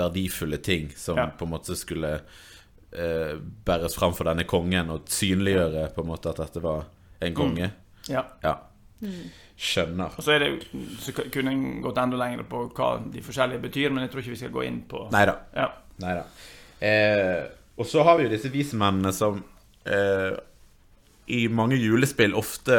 verdifulle 0.00 0.62
ting 0.64 0.88
som 0.96 1.20
på 1.36 1.44
en 1.44 1.52
måte 1.52 1.76
skulle 1.76 2.14
uh, 2.16 3.34
bæres 3.66 3.98
fram 3.98 4.16
for 4.16 4.30
denne 4.30 4.48
kongen, 4.48 4.88
og 4.94 5.10
synliggjøre 5.10 5.90
på 5.92 6.04
en 6.06 6.10
måte 6.14 6.32
at 6.32 6.40
dette 6.40 6.64
var 6.64 6.88
en 7.20 7.36
konge. 7.36 7.68
Mm. 7.68 8.14
Ja. 8.14 8.24
ja. 8.40 8.56
Mm. 9.04 9.28
Skjønner. 9.60 10.14
Og 10.16 10.24
så, 10.24 10.38
er 10.38 10.44
det, 10.44 10.50
så 11.04 11.12
kunne 11.12 11.52
en 11.52 11.64
gått 11.84 11.98
enda 12.00 12.16
lenger 12.16 12.46
på 12.48 12.62
hva 12.72 12.94
de 13.12 13.20
forskjellige 13.24 13.60
betyr, 13.66 13.90
men 13.92 14.06
jeg 14.06 14.12
tror 14.12 14.22
ikke 14.22 14.32
vi 14.32 14.38
skal 14.40 14.54
gå 14.54 14.62
inn 14.64 14.78
på 14.88 15.02
Neida. 15.12 15.34
Ja. 15.52 15.66
Eh, 16.80 17.42
og 17.76 17.88
så 17.88 18.04
har 18.06 18.16
vi 18.16 18.24
jo 18.24 18.32
disse 18.32 18.48
vismennene 18.52 19.12
som 19.12 19.42
eh, 19.84 20.32
i 21.30 21.42
mange 21.52 21.76
julespill 21.76 22.34
ofte 22.34 22.78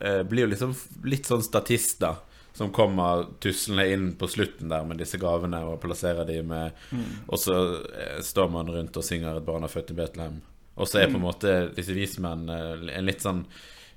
eh, 0.00 0.22
blir 0.28 0.46
jo 0.46 0.52
liksom 0.54 0.72
litt 1.08 1.28
sånn 1.28 1.44
statister. 1.44 2.22
Som 2.54 2.70
kommer 2.70 3.24
tuslende 3.42 3.84
inn 3.90 4.10
på 4.14 4.28
slutten 4.30 4.70
der 4.70 4.84
med 4.86 5.00
disse 5.02 5.18
gavene 5.18 5.58
og 5.66 5.80
plasserer 5.82 6.22
de 6.28 6.36
med 6.46 6.70
mm. 6.94 7.06
Og 7.26 7.40
så 7.42 7.56
eh, 7.90 8.20
står 8.22 8.52
man 8.54 8.70
rundt 8.70 8.96
og 8.96 9.04
synger 9.04 9.40
'Et 9.40 9.46
barn 9.46 9.66
er 9.66 9.72
født 9.72 9.90
i 9.90 9.96
Betlehem'. 9.98 10.38
Og 10.76 10.88
så 10.88 11.00
er 11.00 11.08
på 11.08 11.18
en 11.18 11.22
mm. 11.22 11.26
måte 11.26 11.54
disse 11.74 11.94
vismennene 11.94 12.94
en 12.94 13.08
litt 13.08 13.22
sånn 13.22 13.42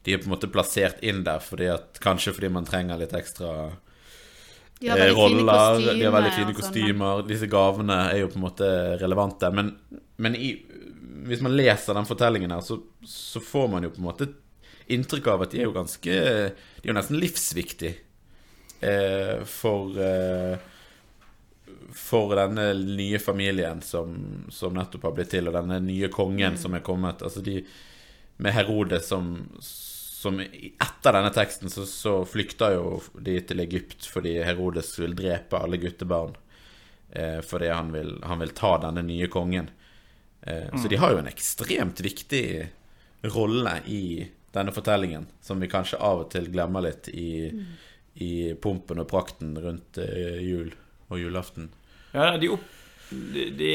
de 0.08 0.14
er 0.16 0.22
på 0.22 0.30
en 0.30 0.38
måte 0.38 0.48
plassert 0.48 1.02
inn 1.04 1.26
der 1.28 1.42
fordi 1.44 1.66
at, 1.68 1.98
kanskje 2.00 2.32
fordi 2.38 2.48
man 2.56 2.68
trenger 2.68 2.96
litt 2.96 3.12
ekstra 3.18 3.74
de 4.80 4.88
har 4.88 5.02
roller. 5.12 5.42
roller. 5.44 5.98
De 5.98 6.06
har 6.06 6.14
veldig 6.16 6.32
fine 6.32 6.54
sånn, 6.54 6.56
kostymer. 6.62 7.24
Disse 7.28 7.50
gavene 7.52 7.98
er 8.14 8.22
jo 8.22 8.30
på 8.32 8.38
en 8.38 8.46
måte 8.46 8.70
relevante. 9.02 9.50
Men, 9.52 9.74
men 10.22 10.38
i, 10.40 10.54
hvis 11.28 11.42
man 11.44 11.58
leser 11.58 11.98
den 11.98 12.08
fortellingen 12.08 12.54
her, 12.56 12.62
så, 12.64 12.78
så, 13.04 13.42
får 13.44 13.68
man 13.74 13.88
jo 13.88 13.92
på 13.98 14.00
en 14.00 14.08
måte 14.08 14.30
inntrykk 14.96 15.28
av 15.34 15.44
at 15.44 15.52
de 15.52 15.60
er 15.60 15.68
jo 15.68 15.76
ganske 15.76 16.14
De 16.14 16.86
er 16.86 16.88
jo 16.88 16.96
nesten 16.96 17.20
livsviktige 17.20 17.98
eh, 18.80 19.44
for 19.50 20.00
eh, 20.00 20.56
for 21.98 22.32
denne 22.38 22.70
nye 22.78 23.20
familien 23.20 23.82
som, 23.84 24.16
som, 24.54 24.72
nettopp 24.78 25.10
har 25.10 25.18
blitt 25.18 25.34
til, 25.34 25.50
og 25.50 25.58
denne 25.58 25.82
nye 25.84 26.08
kongen 26.14 26.56
mm. 26.56 26.62
som 26.62 26.78
er 26.78 26.86
kommet. 26.86 27.26
Altså 27.26 27.44
de 27.44 27.58
med 28.38 28.54
Herodes 28.54 29.10
som, 29.10 29.32
som 30.28 30.40
Etter 30.44 31.16
denne 31.18 31.32
teksten 31.36 31.72
så, 31.74 31.86
så 31.88 32.20
flykter 32.28 32.76
jo 32.78 33.00
de 33.24 33.40
til 33.48 33.64
Egypt 33.64 34.06
fordi 34.12 34.36
Herodes 34.46 34.94
vil 35.00 35.16
drepe 35.18 35.58
alle 35.64 35.80
guttebarn. 35.82 36.36
eh, 37.12 37.40
fordi 37.42 37.70
han 37.72 37.92
vil, 37.96 38.18
han 38.28 38.40
vil 38.44 38.52
ta 38.58 38.76
denne 38.84 39.02
nye 39.08 39.28
kongen. 39.32 39.70
Eh, 40.44 40.68
Så 40.76 40.90
de 40.92 41.00
har 41.00 41.14
jo 41.16 41.22
en 41.24 41.32
ekstremt 41.32 42.02
viktig 42.04 42.44
rolle 43.34 43.80
i 43.88 44.28
denne 44.54 44.72
fortellingen, 44.76 45.26
som 45.44 45.60
vi 45.60 45.68
kanskje 45.72 46.00
av 46.02 46.22
og 46.26 46.30
til 46.34 46.48
glemmer 46.54 46.84
litt 46.86 47.08
i, 47.10 47.50
i 48.24 48.32
pumpen 48.62 49.00
og 49.02 49.10
prakten 49.12 49.56
rundt 49.62 49.98
eh, 50.04 50.38
jul 50.46 50.72
og 51.10 51.20
julaften. 51.22 51.70
Ja, 52.14 52.36
de, 52.40 52.50
opp, 52.56 52.64
de, 53.10 53.50
de, 53.56 53.72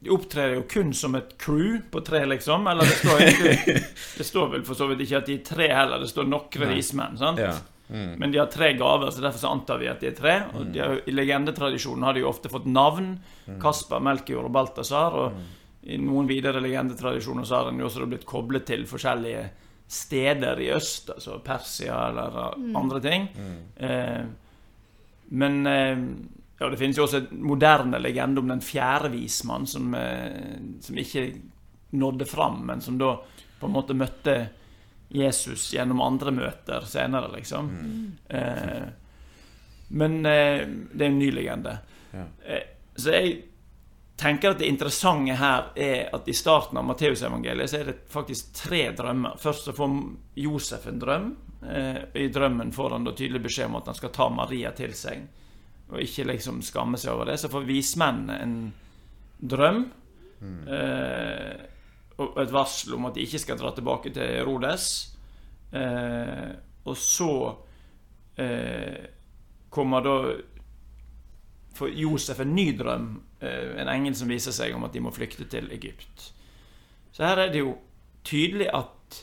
de 0.00 0.10
opptrer 0.14 0.54
jo 0.56 0.64
kun 0.70 0.92
som 0.96 1.14
et 1.18 1.34
crew 1.40 1.78
på 1.92 2.00
tre, 2.06 2.22
liksom. 2.28 2.66
Eller 2.70 2.88
det 2.88 2.98
står 3.02 3.24
ikke, 3.26 3.80
Det 4.18 4.26
står 4.26 4.52
vel 4.54 4.66
for 4.68 4.78
så 4.78 4.88
vidt 4.90 5.04
ikke 5.04 5.20
at 5.20 5.30
de 5.30 5.38
er 5.38 5.48
tre 5.48 5.70
heller, 5.72 6.00
det 6.02 6.10
står 6.12 6.28
noen 6.30 6.76
ismenn. 6.76 7.18
sant? 7.20 7.42
Ja. 7.42 7.54
Mm. 7.88 8.16
Men 8.18 8.32
de 8.32 8.40
har 8.40 8.48
tre 8.50 8.72
gaver, 8.74 9.12
så 9.14 9.22
derfor 9.22 9.38
så 9.38 9.52
antar 9.54 9.78
vi 9.78 9.90
at 9.90 10.00
de 10.02 10.08
er 10.10 10.16
tre. 10.16 10.38
Og 10.56 10.72
de 10.74 10.82
har, 10.82 10.96
I 11.06 11.14
legendetradisjonen 11.14 12.06
har 12.08 12.16
de 12.16 12.24
jo 12.24 12.30
ofte 12.32 12.50
fått 12.50 12.66
navn. 12.66 13.12
Kasper, 13.62 14.02
Melkejord 14.02 14.48
og 14.48 14.56
Balthazar. 14.56 15.20
Og 15.20 15.86
i 15.86 16.00
noen 16.02 16.26
videre 16.26 16.62
legendetradisjoner 16.64 17.46
så 17.46 17.60
har 17.60 17.70
en 17.70 17.78
jo 17.78 17.86
også 17.86 18.08
blitt 18.10 18.26
koblet 18.26 18.66
til 18.66 18.88
forskjellige 18.90 19.44
steder 19.86 20.58
i 20.64 20.72
øst, 20.74 21.12
altså 21.14 21.38
Persia 21.46 22.08
eller 22.08 22.40
andre 22.74 23.00
ting. 23.04 23.28
Eh, 23.76 24.24
men 25.38 25.60
eh, 25.70 26.00
ja, 26.58 26.68
det 26.68 26.78
finnes 26.80 26.98
jo 26.98 27.04
også 27.04 27.22
en 27.22 27.42
moderne 27.44 28.00
legende 28.00 28.40
om 28.40 28.48
den 28.48 28.62
fjerde 28.64 29.10
vismann 29.12 29.66
som, 29.68 29.94
eh, 29.94 30.60
som 30.80 30.98
ikke 30.98 31.26
nådde 31.96 32.28
fram, 32.28 32.62
men 32.66 32.80
som 32.80 32.98
da 32.98 33.16
på 33.60 33.68
en 33.68 33.74
måte 33.74 33.96
møtte 33.96 34.36
Jesus 35.08 35.68
gjennom 35.74 36.00
andre 36.02 36.32
møter 36.34 36.86
senere, 36.88 37.30
liksom. 37.36 37.68
Eh, 38.28 38.86
men 39.88 40.16
eh, 40.26 40.64
det 40.92 41.04
er 41.04 41.10
en 41.12 41.18
ny 41.18 41.30
legende. 41.30 41.76
Ja. 42.12 42.24
Eh, 42.46 42.64
så 42.96 43.12
jeg 43.14 43.36
tenker 44.16 44.54
at 44.54 44.60
det 44.62 44.68
interessante 44.72 45.36
her 45.36 45.70
er 45.76 46.08
at 46.16 46.28
i 46.28 46.34
starten 46.34 46.80
av 46.80 46.86
Matteusevangeliet 46.88 47.70
så 47.70 47.80
er 47.80 47.90
det 47.90 47.96
faktisk 48.10 48.54
tre 48.56 48.86
drømmer. 48.96 49.36
Først 49.40 49.68
så 49.68 49.76
får 49.76 49.96
Josef 50.40 50.86
en 50.88 51.00
drøm. 51.02 51.32
Eh, 51.68 52.00
I 52.24 52.28
drømmen 52.32 52.72
får 52.72 52.96
han 52.96 53.06
da 53.06 53.14
tydelig 53.16 53.44
beskjed 53.46 53.70
om 53.70 53.78
at 53.80 53.92
han 53.92 53.98
skal 53.98 54.14
ta 54.16 54.28
Maria 54.32 54.72
til 54.76 54.94
seg, 54.96 55.26
og 55.90 56.02
ikke 56.02 56.26
liksom 56.26 56.62
skamme 56.66 56.98
seg 56.98 57.14
over 57.14 57.30
det. 57.30 57.38
Så 57.40 57.50
får 57.52 57.68
vismenn 57.68 58.26
en 58.34 58.56
drøm. 59.38 59.84
Eh, 60.42 61.64
og 62.16 62.38
et 62.40 62.52
varsel 62.52 62.96
om 62.96 63.06
at 63.08 63.16
de 63.16 63.24
ikke 63.26 63.42
skal 63.42 63.58
dra 63.60 63.72
tilbake 63.76 64.12
til 64.14 64.40
Rodes. 64.48 64.88
Eh, 65.72 66.50
og 66.86 66.96
så 66.96 67.32
eh, 68.40 69.06
kommer 69.70 70.04
da 70.04 70.16
for 71.76 71.92
Josef 71.92 72.40
en 72.40 72.54
ny 72.56 72.70
drøm. 72.78 73.10
Eh, 73.40 73.76
en 73.82 73.92
engel 73.92 74.16
som 74.16 74.30
viser 74.32 74.54
seg 74.56 74.74
om 74.76 74.86
at 74.88 74.96
de 74.96 75.04
må 75.04 75.12
flykte 75.14 75.48
til 75.52 75.68
Egypt. 75.76 76.30
Så 77.12 77.24
her 77.24 77.46
er 77.46 77.52
det 77.52 77.62
jo 77.62 77.76
tydelig 78.26 78.68
at 78.74 79.20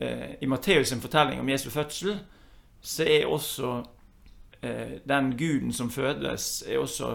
eh, 0.00 0.36
i 0.40 0.48
Matteus' 0.48 0.90
sin 0.90 1.02
fortelling 1.02 1.40
om 1.42 1.48
Jesu 1.48 1.70
fødsel, 1.70 2.18
så 2.80 3.04
er 3.04 3.28
også 3.28 3.80
den 4.60 5.30
guden 5.40 5.72
som 5.72 5.88
fødes, 5.90 6.62
er 6.68 6.82
også 6.82 7.14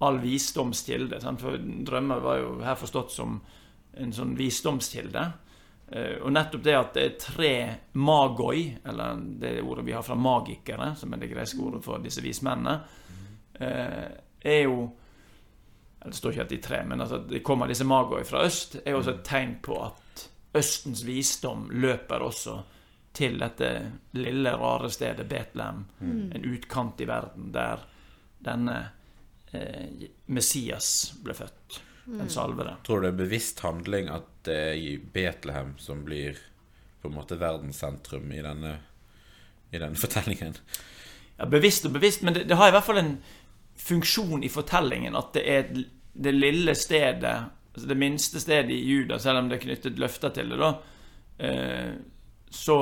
all 0.00 0.20
visdomskilde. 0.22 1.20
For 1.20 1.58
drømmer 1.60 2.22
var 2.24 2.38
jo 2.40 2.52
her 2.64 2.78
forstått 2.80 3.12
som 3.12 3.40
en 3.98 4.14
sånn 4.14 4.36
visdomskilde. 4.38 5.24
Eh, 5.88 6.18
og 6.20 6.32
nettopp 6.34 6.64
det 6.64 6.76
at 6.76 6.94
det 6.96 7.04
er 7.04 7.18
tre 7.22 7.52
magoi, 7.96 8.76
eller 8.84 9.20
det 9.40 9.56
ordet 9.62 9.86
vi 9.86 9.96
har 9.96 10.04
fra 10.04 10.16
magikere, 10.18 10.92
som 10.98 11.12
er 11.12 11.22
det 11.22 11.30
greske 11.32 11.62
ordet 11.64 11.82
for 11.84 12.02
disse 12.04 12.24
vismennene, 12.24 12.78
eh, 13.60 14.08
er 14.40 14.62
jo 14.64 14.88
Det 15.98 16.14
står 16.14 16.30
ikke 16.30 16.42
at 16.42 16.48
de 16.52 16.56
tre, 16.62 16.76
men 16.86 17.00
altså 17.00 17.16
at 17.16 17.24
det 17.28 17.42
kommer 17.42 17.66
disse 17.66 17.84
magoi 17.84 18.22
fra 18.24 18.44
øst, 18.46 18.76
er 18.84 18.92
jo 18.92 18.98
også 19.00 19.10
et 19.10 19.24
tegn 19.26 19.56
på 19.60 19.74
at 19.82 20.28
Østens 20.54 21.02
visdom 21.04 21.66
løper 21.70 22.22
også 22.22 22.54
til 23.16 23.38
dette 23.40 23.70
lille, 24.18 24.52
rare 24.60 24.90
stedet 24.92 25.26
Betlehem. 25.28 25.84
En 26.00 26.44
utkant 26.44 27.00
i 27.00 27.08
verden 27.08 27.52
der 27.54 27.82
denne 28.44 28.76
eh, 29.52 30.08
Messias 30.26 31.14
ble 31.24 31.34
født. 31.34 31.80
Den 32.08 32.30
salvede. 32.32 32.78
Tror 32.86 33.02
du 33.02 33.04
det 33.04 33.10
er 33.12 33.18
bevisst 33.18 33.58
handling 33.60 34.06
at 34.08 34.28
det 34.48 34.54
er 34.56 34.78
i 34.80 34.94
Betlehem 34.96 35.74
som 35.76 36.06
blir 36.06 36.38
på 37.02 37.10
en 37.10 37.18
måte 37.18 37.36
verdenssentrum 37.36 38.32
i 38.32 38.40
denne, 38.44 38.78
i 39.70 39.80
denne 39.80 40.00
fortellingen? 40.04 40.56
Ja, 41.36 41.46
bevisst 41.46 41.84
og 41.86 41.92
bevisst, 41.98 42.24
men 42.24 42.34
det, 42.34 42.46
det 42.48 42.56
har 42.56 42.70
i 42.70 42.74
hvert 42.74 42.86
fall 42.86 43.02
en 43.02 43.18
funksjon 43.78 44.42
i 44.42 44.50
fortellingen 44.50 45.16
at 45.18 45.34
det 45.36 45.44
er 45.52 45.68
det 46.18 46.32
lille 46.34 46.74
stedet, 46.74 47.34
altså 47.74 47.90
det 47.92 47.98
minste 48.00 48.40
stedet 48.42 48.72
i 48.74 48.80
Juda, 48.88 49.20
selv 49.22 49.42
om 49.42 49.50
det 49.50 49.58
er 49.58 49.66
knyttet 49.66 50.00
løfter 50.02 50.32
til 50.34 50.50
det, 50.50 50.58
da, 50.58 50.72
eh, 51.44 51.92
så 52.50 52.78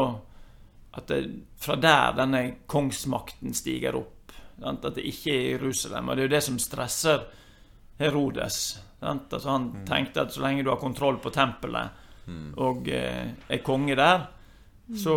at 0.97 1.09
det 1.11 1.23
fra 1.61 1.77
der 1.77 2.15
denne 2.17 2.43
kongsmakten 2.67 3.55
stiger 3.55 3.99
opp. 3.99 4.33
Sant? 4.61 4.85
At 4.85 4.97
det 4.97 5.05
ikke 5.11 5.35
er 5.35 5.51
Jerusalem. 5.57 6.09
Og 6.09 6.17
det 6.17 6.25
er 6.25 6.29
jo 6.31 6.35
det 6.37 6.45
som 6.47 6.59
stresser 6.63 7.27
Herodes. 8.01 8.61
Sant? 9.01 9.33
Altså 9.33 9.53
han 9.53 9.71
tenkte 9.89 10.25
at 10.25 10.33
så 10.33 10.45
lenge 10.45 10.65
du 10.65 10.73
har 10.73 10.81
kontroll 10.81 11.21
på 11.21 11.33
tempelet 11.35 12.03
og 12.59 12.89
eh, 12.91 13.29
er 13.49 13.63
konge 13.63 13.95
der, 13.95 14.25
så 14.99 15.13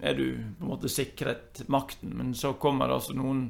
er 0.00 0.14
du 0.16 0.24
på 0.58 0.64
en 0.64 0.70
måte 0.70 0.88
sikret 0.92 1.62
makten. 1.72 2.14
Men 2.16 2.34
så 2.34 2.54
kommer 2.60 2.88
det 2.88 2.96
altså 2.98 3.16
noen 3.16 3.42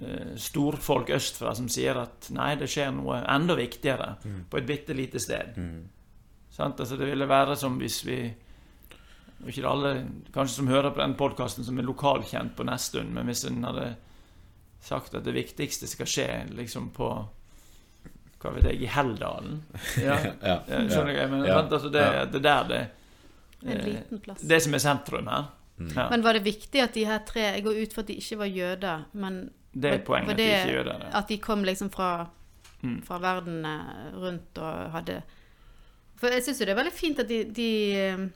eh, 0.00 0.34
storfolk 0.36 1.14
østfra 1.16 1.54
som 1.56 1.68
sier 1.72 1.96
at 2.00 2.28
nei, 2.36 2.54
det 2.60 2.68
skjer 2.72 2.92
noe 2.96 3.22
enda 3.24 3.56
viktigere 3.56 4.14
på 4.50 4.60
et 4.60 4.68
bitte 4.68 4.96
lite 4.96 5.20
sted. 5.22 5.56
Sant? 6.50 6.80
Altså 6.80 6.96
det 7.00 7.08
ville 7.08 7.28
være 7.28 7.56
som 7.56 7.78
hvis 7.80 8.02
vi 8.04 8.18
og 9.42 9.48
ikke 9.50 9.66
alle 9.68 9.92
kanskje 10.32 10.54
som 10.56 10.68
hører 10.70 10.90
på 10.94 11.02
den 11.02 11.14
podkasten 11.18 11.64
som 11.66 11.78
er 11.78 11.86
lokalkjent 11.88 12.54
på 12.56 12.64
Nesttun, 12.64 13.10
men 13.12 13.26
hvis 13.28 13.44
en 13.48 13.64
hadde 13.66 13.88
sagt 14.84 15.14
at 15.14 15.24
det 15.24 15.34
viktigste 15.34 15.88
skal 15.88 16.06
skje 16.06 16.28
liksom 16.54 16.90
på 16.96 17.08
hva 18.44 18.50
vet 18.52 18.66
jeg, 18.68 18.82
i 18.84 18.88
Helldalen 18.92 19.62
ja. 20.04 20.18
Ja. 20.44 20.58
ja, 20.68 20.80
Skjønner 20.84 21.08
du 21.08 21.16
hva 21.16 21.20
jeg 21.22 21.30
mener? 21.32 21.46
Ja. 21.48 21.60
Altså 21.64 21.88
det, 21.92 22.02
Ja. 22.04 22.24
det 22.28 22.40
er 22.40 22.44
der 22.44 22.64
det 22.68 22.80
En 23.64 23.78
eh, 23.78 23.84
liten 23.88 24.18
plass. 24.20 24.42
Det 24.44 24.58
som 24.60 24.74
er 24.76 24.82
sentrum 24.84 25.28
her. 25.32 25.46
Mm. 25.78 25.88
Ja, 25.96 26.04
Men 26.10 26.22
var 26.26 26.36
det 26.36 26.42
viktig 26.44 26.82
at 26.84 26.92
de 26.94 27.04
her 27.08 27.22
tre 27.24 27.40
Jeg 27.54 27.62
går 27.64 27.78
ut 27.82 27.94
for 27.96 28.02
at 28.04 28.10
de 28.12 28.18
ikke 28.20 28.36
var 28.42 28.50
jøder, 28.52 29.04
men 29.16 29.38
det 29.72 29.90
er 29.94 30.02
poenget 30.06 30.30
at 30.30 30.36
de 30.36 30.42
det 30.44 30.58
ikke 30.60 30.74
gjør 30.76 30.84
det. 30.90 30.96
At 31.14 31.28
de 31.32 31.38
kom 31.38 31.64
liksom 31.64 31.90
fra, 31.90 32.10
Mm. 32.84 32.98
fra 33.06 33.16
verden 33.18 33.64
eh, 33.64 34.12
rundt 34.20 34.58
og 34.60 34.90
hadde 34.92 35.22
For 36.20 36.28
jeg 36.28 36.42
syns 36.44 36.60
jo 36.60 36.66
det 36.68 36.74
er 36.74 36.82
veldig 36.82 36.92
fint 36.92 37.18
at 37.24 37.28
de, 37.30 37.38
de 37.56 37.68
eh, 37.96 38.26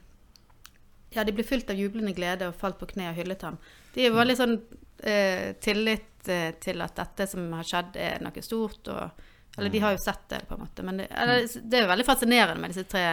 Ja, 1.15 1.23
de 1.25 1.33
ble 1.33 1.43
fylt 1.43 1.69
av 1.69 1.79
jublende 1.79 2.13
glede 2.13 2.49
og 2.49 2.57
falt 2.59 2.77
på 2.79 2.89
kne 2.91 3.09
og 3.11 3.17
hyllet 3.17 3.45
ham. 3.47 3.57
De 3.95 4.05
jo 4.05 4.13
veldig 4.13 4.35
sånn 4.37 4.55
eh, 5.01 5.55
tillit 5.61 6.29
eh, 6.29 6.51
til 6.61 6.83
at 6.85 6.95
dette 6.99 7.27
som 7.31 7.47
har 7.57 7.65
skjedd, 7.65 7.97
er 7.97 8.21
noe 8.21 8.43
stort. 8.45 8.91
Og, 8.93 9.25
eller 9.57 9.73
de 9.73 9.81
har 9.83 9.95
jo 9.95 10.03
sett 10.03 10.27
det, 10.29 10.43
på 10.47 10.57
en 10.57 10.63
måte. 10.65 10.85
Men 10.85 11.01
det, 11.01 11.09
eller, 11.09 11.47
det 11.47 11.79
er 11.79 11.89
veldig 11.89 12.07
fascinerende 12.07 12.61
med 12.61 12.75
disse 12.75 12.85
tre 12.89 13.05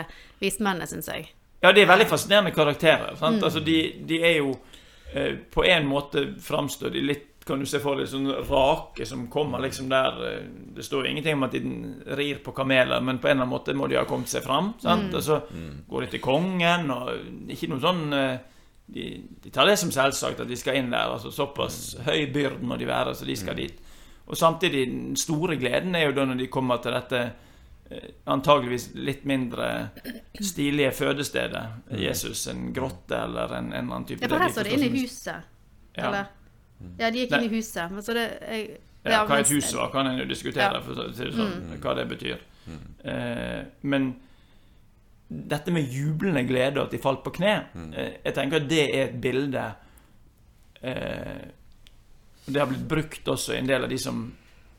vismennene, 0.43 0.89
syns 0.91 1.09
jeg. 1.13 1.31
Ja, 1.65 1.73
de 1.73 1.83
er 1.83 1.89
veldig 1.89 2.09
fascinerende 2.11 2.53
karakterer. 2.55 3.17
Mm. 3.17 3.41
Altså, 3.41 3.65
de, 3.65 3.79
de 4.07 4.21
er 4.23 4.37
jo 4.43 4.53
eh, 5.15 5.33
På 5.51 5.65
en 5.65 5.89
måte 5.89 6.29
framstår 6.43 6.93
de 6.93 7.07
litt 7.07 7.33
kan 7.47 7.61
du 7.63 7.67
se 7.69 7.79
for 7.83 8.01
deg 8.01 8.09
sånn 8.11 8.27
rake 8.49 9.07
som 9.07 9.27
kommer 9.31 9.63
liksom 9.63 9.87
der 9.91 10.17
eh, 10.27 10.49
Det 10.77 10.83
står 10.85 11.05
jo 11.05 11.11
ingenting 11.13 11.37
om 11.39 11.47
at 11.47 11.55
de 11.55 11.61
rir 12.19 12.41
på 12.45 12.55
kameler, 12.57 13.01
men 13.01 13.21
på 13.23 13.29
en 13.31 13.37
eller 13.37 13.47
annen 13.47 13.55
måte 13.55 13.75
må 13.79 13.87
de 13.91 14.01
ha 14.01 14.05
kommet 14.09 14.31
seg 14.33 14.43
fram. 14.45 14.73
Sant? 14.83 15.15
Og 15.15 15.23
så 15.23 15.41
går 15.87 16.07
de 16.07 16.11
til 16.17 16.25
kongen, 16.25 16.91
og 16.91 17.53
ikke 17.55 17.71
noe 17.71 17.83
sånn 17.85 18.05
eh, 18.17 18.37
de, 18.87 19.07
de 19.43 19.51
tar 19.51 19.67
det 19.67 19.77
som 19.81 19.91
selvsagt 19.95 20.43
at 20.43 20.51
de 20.51 20.59
skal 20.59 20.79
inn 20.81 20.93
der. 20.93 21.11
altså 21.17 21.33
Såpass 21.35 21.97
høy 22.07 22.27
byrd 22.35 22.63
må 22.67 22.79
de 22.79 22.89
være, 22.89 23.15
så 23.19 23.27
de 23.27 23.37
skal 23.39 23.59
dit. 23.59 23.83
Og 24.27 24.39
samtidig, 24.39 24.87
den 24.91 25.19
store 25.19 25.57
gleden 25.59 25.95
er 25.95 26.09
jo 26.09 26.17
da 26.17 26.25
når 26.27 26.41
de 26.43 26.49
kommer 26.51 26.81
til 26.83 26.95
dette 26.97 27.21
eh, 27.91 28.09
antageligvis 28.27 28.89
litt 28.99 29.23
mindre 29.27 29.69
stilige 30.41 30.91
fødestedet. 30.99 31.63
Jesus, 31.99 32.47
en 32.51 32.73
grotte 32.75 33.23
eller 33.23 33.55
en, 33.61 33.71
en 33.71 33.87
annen 33.87 34.09
type 34.09 34.27
Ja, 34.27 34.31
for 34.35 34.43
her 34.43 34.55
står 34.55 34.71
det 34.71 34.75
inne 34.81 34.91
i 34.91 35.05
huset. 35.05 35.55
Ja. 35.95 36.09
Eller? 36.09 36.35
Ja, 36.99 37.11
de 37.11 37.19
gikk 37.25 37.33
inn 37.39 37.47
i 37.49 37.55
huset. 37.57 37.91
Men 37.93 38.03
så 38.05 38.15
det 38.17 38.27
jeg, 38.43 38.79
Ja, 39.07 39.21
hva 39.25 39.37
er 39.39 39.45
et 39.45 39.51
hus 39.55 39.73
var, 39.75 39.91
kan 39.93 40.07
en 40.11 40.19
jo 40.19 40.25
diskutere, 40.27 40.73
Ja. 40.75 40.81
for 40.83 40.93
å 40.99 41.13
si 41.15 41.25
det 41.25 41.35
sånn, 41.37 41.79
hva 41.81 41.95
det 41.95 42.09
betyr. 42.11 42.41
Eh, 43.05 43.65
men 43.83 44.09
dette 45.31 45.71
med 45.75 45.87
jublende 45.91 46.43
glede, 46.47 46.83
at 46.83 46.91
de 46.91 46.99
falt 46.99 47.23
på 47.25 47.31
kne, 47.39 47.53
eh, 47.95 48.17
jeg 48.25 48.35
tenker 48.35 48.57
at 48.63 48.69
det 48.69 48.83
er 48.95 49.05
et 49.09 49.21
bilde 49.21 49.63
eh, 50.83 51.47
Det 52.49 52.61
har 52.61 52.67
blitt 52.71 52.89
brukt 52.89 53.29
også 53.29 53.55
i 53.55 53.59
en 53.59 53.67
del 53.67 53.83
av 53.85 53.91
de 53.91 53.99
som 53.99 54.33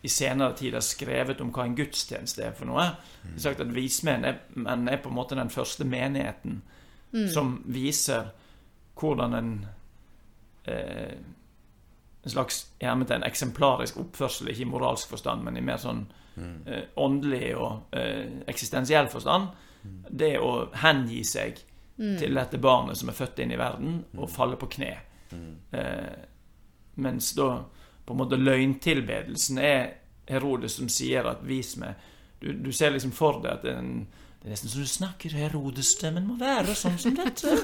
i 0.03 0.07
senere 0.07 0.53
tid 0.55 0.73
har 0.73 0.81
skrevet 0.85 1.41
om 1.41 1.49
hva 1.51 1.65
en 1.65 1.75
gudstjeneste 1.75 2.43
er 2.45 2.51
for 2.55 2.65
noe. 2.69 2.85
De 3.23 3.33
har 3.33 3.39
sagt 3.43 3.59
at 3.63 3.73
vismenn 3.75 4.23
er, 4.23 4.37
er 4.55 5.01
på 5.03 5.09
en 5.09 5.15
måte 5.17 5.35
den 5.35 5.49
første 5.51 5.83
menigheten 5.83 6.61
som 7.33 7.57
viser 7.65 8.29
hvordan 8.99 9.33
en 9.33 9.51
eh, 10.67 11.17
en 12.27 12.33
slags 12.33 12.59
hermetegn, 12.83 13.23
eksemplarisk 13.23 14.01
oppførsel, 14.01 14.51
ikke 14.51 14.65
i 14.65 14.69
moralsk 14.69 15.13
forstand, 15.15 15.45
men 15.47 15.57
i 15.57 15.63
mer 15.63 15.79
sånn 15.79 16.03
eh, 16.67 16.89
åndelig 16.99 17.53
og 17.55 17.95
eh, 17.95 18.43
eksistensiell 18.51 19.07
forstand, 19.11 19.53
det 20.09 20.33
å 20.43 20.67
hengi 20.83 21.23
seg 21.23 21.61
til 21.97 22.35
dette 22.37 22.59
barnet 22.61 22.99
som 22.99 23.09
er 23.09 23.15
født 23.17 23.39
inn 23.41 23.53
i 23.55 23.59
verden, 23.59 24.01
og 24.19 24.29
falle 24.29 24.59
på 24.59 24.67
kne. 24.75 24.91
Eh, 25.31 26.17
mens 27.01 27.31
da 27.37 27.47
på 28.05 28.13
en 28.13 28.21
måte 28.21 28.37
løgntilbedelsen 28.39 29.57
er 29.63 29.81
Herodes 30.27 30.75
som 30.77 30.89
sier 30.91 31.25
at 31.31 31.41
'vis 31.47 31.77
meg' 31.79 31.95
Du, 32.39 32.53
du 32.53 32.71
ser 32.71 32.91
liksom 32.93 33.11
for 33.11 33.39
deg 33.41 33.51
at 33.51 33.63
det 33.65 33.71
en, 33.73 34.07
det 34.41 34.45
er 34.45 34.53
nesten 34.53 34.69
som 34.69 34.81
du 34.81 34.87
snakker 34.87 35.33
Herodes-stemmen 35.33 36.27
må 36.27 36.35
være 36.39 36.75
sånn 36.77 36.97
som 37.01 37.15
dette. 37.17 37.55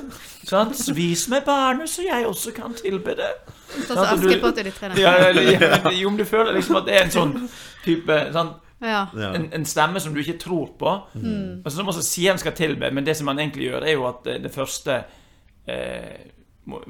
Sant? 0.50 0.80
Vis 0.98 1.28
meg 1.32 1.46
barnet, 1.46 1.88
så 1.90 2.02
jeg 2.04 2.26
også 2.28 2.52
kan 2.58 2.74
tilbe 2.76 3.14
det. 3.20 3.30
Sånn 3.86 3.94
som 3.94 4.04
og 4.04 4.10
Askepott 4.18 4.58
og 4.58 4.66
de 4.68 4.72
tre 4.72 4.90
men- 4.90 5.94
jo, 6.02 6.10
men 6.10 6.18
du 6.18 6.26
føler 6.26 6.54
liksom 6.58 6.76
at 6.82 6.86
det 6.90 6.96
er 6.98 7.06
en 7.06 7.14
sånn 7.14 7.36
type 7.86 8.18
sant? 8.34 8.60
Ja. 8.84 9.06
En, 9.16 9.46
en 9.56 9.64
stemme 9.70 10.02
som 10.04 10.14
du 10.14 10.20
ikke 10.20 10.36
tror 10.42 10.74
på. 10.80 10.90
Og 11.16 11.70
så 11.70 11.76
Som 11.78 11.88
også 11.88 12.02
sier 12.04 12.34
han 12.34 12.40
skal 12.42 12.52
tilbe, 12.58 12.90
men 12.92 13.06
det 13.08 13.16
som 13.16 13.28
han 13.32 13.40
egentlig 13.40 13.70
gjør, 13.70 13.86
er 13.88 13.94
jo 13.94 14.08
at 14.10 14.24
det, 14.26 14.42
det 14.44 14.52
første 14.52 14.98
eh, 15.68 16.18
må, 16.66 16.82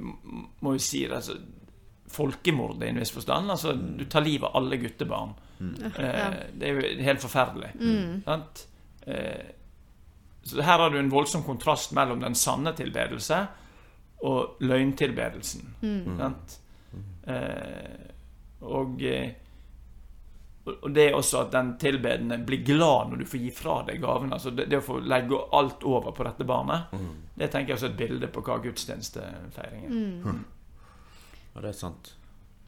må- 0.62 0.74
vi 0.74 0.80
si 0.80 1.04
det, 1.06 1.13
altså, 1.20 1.36
Folkemord 2.13 2.82
i 2.84 2.90
en 2.90 3.00
viss 3.02 3.12
forstand. 3.13 3.50
Altså, 3.52 3.74
du 3.74 4.06
tar 4.06 4.22
livet 4.25 4.48
av 4.50 4.58
alle 4.62 4.78
guttebarn. 4.78 5.36
Eh, 5.62 6.40
det 6.58 6.68
er 6.70 6.74
jo 6.74 7.04
helt 7.06 7.22
forferdelig. 7.24 7.72
Sant? 8.25 8.66
Eh, 9.08 9.52
så 10.44 10.62
her 10.62 10.78
har 10.80 10.90
du 10.92 10.98
en 11.00 11.10
voldsom 11.12 11.44
kontrast 11.48 11.92
mellom 11.96 12.20
den 12.24 12.36
sanne 12.36 12.74
tilbedelse 12.76 13.38
og 14.24 14.58
løgntilbedelsen. 14.64 15.70
Sant? 16.18 16.58
Eh, 17.28 18.10
og, 18.62 19.02
eh, 19.04 19.32
og 20.66 20.90
det 20.96 21.10
er 21.10 21.16
også 21.18 21.42
at 21.46 21.52
den 21.52 21.74
tilbedende 21.80 22.38
blir 22.48 22.62
glad 22.68 23.10
når 23.12 23.18
du 23.24 23.26
får 23.28 23.40
gi 23.44 23.52
fra 23.56 23.78
deg 23.88 24.00
gaven. 24.04 24.32
Altså 24.36 24.52
det, 24.56 24.70
det 24.72 24.80
å 24.80 24.86
få 24.86 25.00
legge 25.04 25.40
alt 25.56 25.84
over 25.84 26.12
på 26.16 26.24
dette 26.28 26.48
barnet, 26.48 26.94
det 27.36 27.50
tenker 27.52 27.74
jeg 27.74 27.80
også 27.80 27.90
er 27.90 27.96
et 27.96 28.02
bilde 28.04 28.30
på 28.32 28.44
hva 28.48 28.60
gudstjenestefeiring 28.64 29.88
er. 29.90 30.38
Ja, 31.54 31.62
det 31.62 31.70
er 31.74 31.78
sant. 31.78 32.14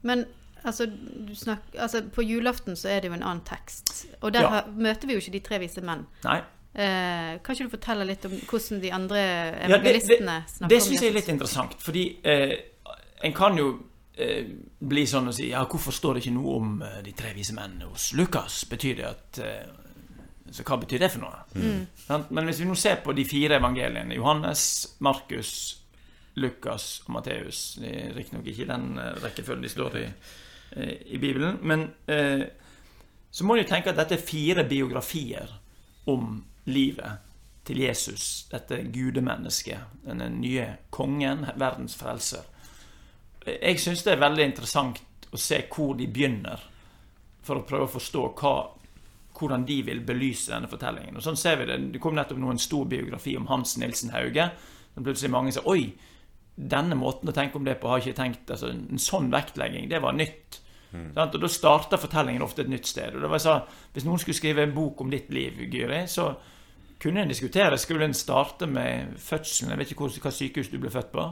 Men 0.05 0.25
altså, 0.63 0.85
du 0.91 1.31
snakk, 1.35 1.63
altså, 1.79 2.03
på 2.13 2.21
julaften 2.27 2.75
så 2.77 2.91
er 2.91 3.01
det 3.01 3.09
jo 3.09 3.15
en 3.17 3.23
annen 3.25 3.45
tekst. 3.47 3.93
Og 4.21 4.33
der 4.35 4.41
Ja. 4.43 4.63
møter 4.75 5.07
vi 5.07 5.13
jo 5.15 5.23
ikke 5.23 5.31
de 5.39 5.39
tre 5.47 5.59
vise 5.63 5.81
menn. 5.81 6.05
Nei. 6.23 6.41
Eh, 6.75 7.33
kan 7.39 7.55
ikke 7.55 7.69
du 7.69 7.71
fortelle 7.71 8.05
litt 8.07 8.25
om 8.27 8.33
hvordan 8.35 8.81
de 8.83 8.89
andre 8.91 9.19
Ja, 9.21 9.51
det, 9.55 9.67
evangelistene 9.69 10.33
det, 10.41 10.51
snakker 10.51 10.73
det 10.73 10.79
om 10.81 10.87
syns 10.89 11.03
jeg 11.05 11.11
er 11.11 11.15
litt 11.15 11.29
interessant, 11.31 11.75
fordi 11.79 12.01
eh, 12.27 12.55
en 13.23 13.35
kan 13.35 13.55
jo 13.55 13.69
eh, 14.19 14.49
bli 14.83 15.05
sånn 15.07 15.31
og 15.31 15.37
si 15.37 15.47
Ja, 15.53 15.61
hvorfor 15.71 15.95
står 15.95 16.17
det 16.17 16.25
ikke 16.25 16.35
noe 16.35 16.57
om 16.59 16.73
eh, 16.83 16.99
de 17.05 17.13
tre 17.15 17.31
vise 17.37 17.55
mennene 17.55 17.87
hos 17.87 18.09
Lukas? 18.19 18.65
Betyr 18.67 18.99
det 18.99 19.07
at 19.07 19.39
eh, 19.45 19.71
Så 20.51 20.65
hva 20.67 20.77
betyr 20.81 20.99
det 21.05 21.09
for 21.13 21.23
noe? 21.23 21.85
Sant? 22.03 22.35
Men 22.35 22.51
hvis 22.51 22.59
vi 22.59 22.67
nå 22.67 22.75
ser 22.75 22.99
på 23.05 23.15
de 23.15 23.23
fire 23.27 23.55
evangeliene, 23.61 24.19
Johannes, 24.19 24.65
Markus, 24.99 25.53
Lukas 26.35 27.01
og 27.05 27.13
Matteus 27.15 27.61
Det 27.79 27.93
riktignok 28.15 28.49
ikke 28.51 28.65
i 28.65 28.71
den 28.73 28.97
eh, 28.99 29.13
rekkefølgen 29.23 29.63
de 29.63 29.71
står 29.71 29.95
i, 30.01 30.03
eh, 30.75 30.91
i 31.15 31.21
Bibelen, 31.23 31.61
men 31.63 31.87
eh, 32.11 32.43
så 33.31 33.43
må 33.43 33.55
en 33.55 33.63
jo 33.63 33.69
tenke 33.71 33.91
at 33.91 33.97
dette 33.99 34.15
er 34.15 34.27
fire 34.27 34.63
biografier 34.67 35.49
om 36.11 36.37
livet 36.65 37.25
til 37.65 37.81
Jesus, 37.81 38.45
dette 38.51 38.83
gudemennesket, 38.93 40.01
denne 40.05 40.29
nye 40.29 40.67
kongen, 40.93 41.47
verdens 41.57 41.97
frelser. 41.97 42.45
Jeg 43.45 43.81
syns 43.81 44.03
det 44.05 44.15
er 44.15 44.21
veldig 44.21 44.45
interessant 44.45 45.01
å 45.33 45.39
se 45.41 45.63
hvor 45.71 45.95
de 45.97 46.07
begynner, 46.09 46.61
for 47.45 47.61
å 47.61 47.65
prøve 47.67 47.87
å 47.89 47.93
forstå 47.97 48.23
hva, 48.39 48.55
hvordan 49.35 49.65
de 49.67 49.79
vil 49.85 50.01
belyse 50.05 50.53
denne 50.53 50.69
fortellingen. 50.69 51.17
Og 51.17 51.25
sånn 51.25 51.37
ser 51.37 51.59
vi 51.59 51.65
Det 51.69 51.77
Det 51.93 52.01
kom 52.01 52.15
nettopp 52.15 52.39
nå 52.41 52.51
en 52.51 52.61
stor 52.61 52.85
biografi 52.85 53.35
om 53.37 53.47
Hans 53.47 53.77
Nilsen 53.77 54.13
Hauge. 54.13 54.51
som 54.93 55.03
plutselig 55.03 55.31
mange 55.31 55.51
sier 55.51 55.67
Oi, 55.67 55.93
denne 56.55 56.95
måten 56.95 57.29
å 57.29 57.33
tenke 57.33 57.57
om 57.57 57.65
det 57.65 57.79
på 57.81 57.87
har 57.87 57.99
jeg 57.99 58.13
ikke 58.13 58.21
tenkt 58.21 58.51
altså, 58.51 58.69
En 58.69 58.97
sånn 58.97 59.29
vektlegging, 59.31 59.89
det 59.89 60.01
var 60.01 60.13
nytt. 60.13 60.61
Sant? 61.15 61.35
Og 61.35 61.41
Da 61.41 61.47
starter 61.47 61.97
fortellingen 62.01 62.41
ofte 62.45 62.61
et 62.61 62.69
nytt 62.69 62.87
sted. 62.87 63.15
Og 63.15 63.21
det 63.21 63.29
var 63.29 63.37
sa, 63.43 63.55
Hvis 63.93 64.05
noen 64.05 64.19
skulle 64.19 64.35
skrive 64.37 64.63
en 64.63 64.73
bok 64.75 65.01
om 65.01 65.09
ditt 65.11 65.29
liv, 65.33 65.57
Gyri, 65.71 66.03
så 66.07 66.35
kunne 66.99 67.21
en 67.21 67.27
diskutere. 67.31 67.77
Skulle 67.77 68.05
en 68.05 68.13
starte 68.13 68.67
med 68.67 69.17
fødselen? 69.19 69.71
Jeg 69.71 69.77
vet 69.79 69.91
ikke 69.91 70.09
hva 70.23 70.31
sykehus 70.31 70.69
du 70.71 70.77
ble 70.79 70.89
født 70.89 71.11
på. 71.11 71.25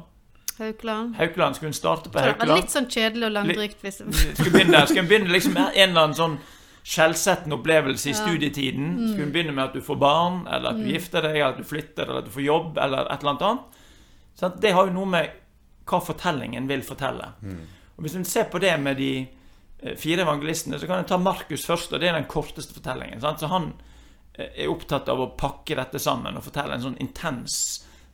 Haukeland. 0.60 1.16
Haukeland. 1.16 1.56
Skulle 1.56 1.68
en 1.70 1.74
starte 1.74 2.10
på 2.10 2.20
Så 2.20 2.26
det 2.26 2.26
var 2.26 2.34
Haukeland? 2.38 2.62
litt 2.62 2.72
sånn 2.72 2.90
kjedelig 2.90 3.26
og 3.26 3.32
langdrygt 3.32 3.82
hvis 3.82 4.02
Skulle 4.38 4.52
begynne. 4.52 4.84
Skulle 4.88 5.06
en 5.06 5.08
begynne 5.08 5.34
liksom 5.34 5.58
en 5.58 5.72
eller 5.90 6.02
annen 6.04 6.18
sånn 6.20 6.38
skjellsettende 6.84 7.56
opplevelse 7.56 8.10
i 8.12 8.14
studietiden? 8.18 8.90
Skulle 9.14 9.28
en 9.30 9.32
begynne 9.34 9.56
med 9.56 9.64
at 9.70 9.74
du 9.78 9.82
får 9.82 9.96
barn, 10.02 10.42
eller 10.52 10.74
at 10.74 10.82
du 10.84 10.90
gifter 10.92 11.24
deg, 11.24 11.38
eller 11.40 11.54
at 11.56 11.62
du 11.62 11.64
flytter, 11.64 12.04
eller 12.04 12.20
at 12.22 12.28
du 12.28 12.34
får 12.36 12.44
jobb, 12.46 12.78
eller 12.78 13.08
et 13.08 13.24
eller 13.24 13.32
annet 13.32 13.48
annet? 13.50 14.60
Det 14.62 14.74
har 14.76 14.90
jo 14.90 14.94
noe 14.98 15.10
med 15.10 15.40
hva 15.88 16.00
fortellingen 16.04 16.68
vil 16.68 16.84
fortelle. 16.84 17.32
Og 17.96 18.04
Hvis 18.06 18.16
en 18.20 18.26
ser 18.28 18.44
på 18.52 18.60
det 18.60 18.74
med 18.82 18.98
de 18.98 19.12
fire 20.00 20.24
evangelistene, 20.26 20.80
så 20.80 20.88
kan 20.90 21.02
en 21.04 21.10
ta 21.10 21.18
Markus 21.18 21.66
først, 21.68 21.94
og 21.94 22.02
det 22.02 22.10
er 22.10 22.18
den 22.18 22.30
korteste 22.32 22.76
fortellingen. 22.76 23.22
Sant? 23.22 23.42
Så 23.44 23.50
han 23.52 23.72
eh, 24.38 24.64
er 24.66 24.72
opptatt 24.72 25.10
av 25.12 25.22
å 25.22 25.32
pakke 25.40 25.78
dette 25.80 26.00
sammen 26.02 26.38
og 26.40 26.46
fortelle 26.46 26.78
en 26.78 26.86
sånn 26.90 27.02
intens 27.04 27.58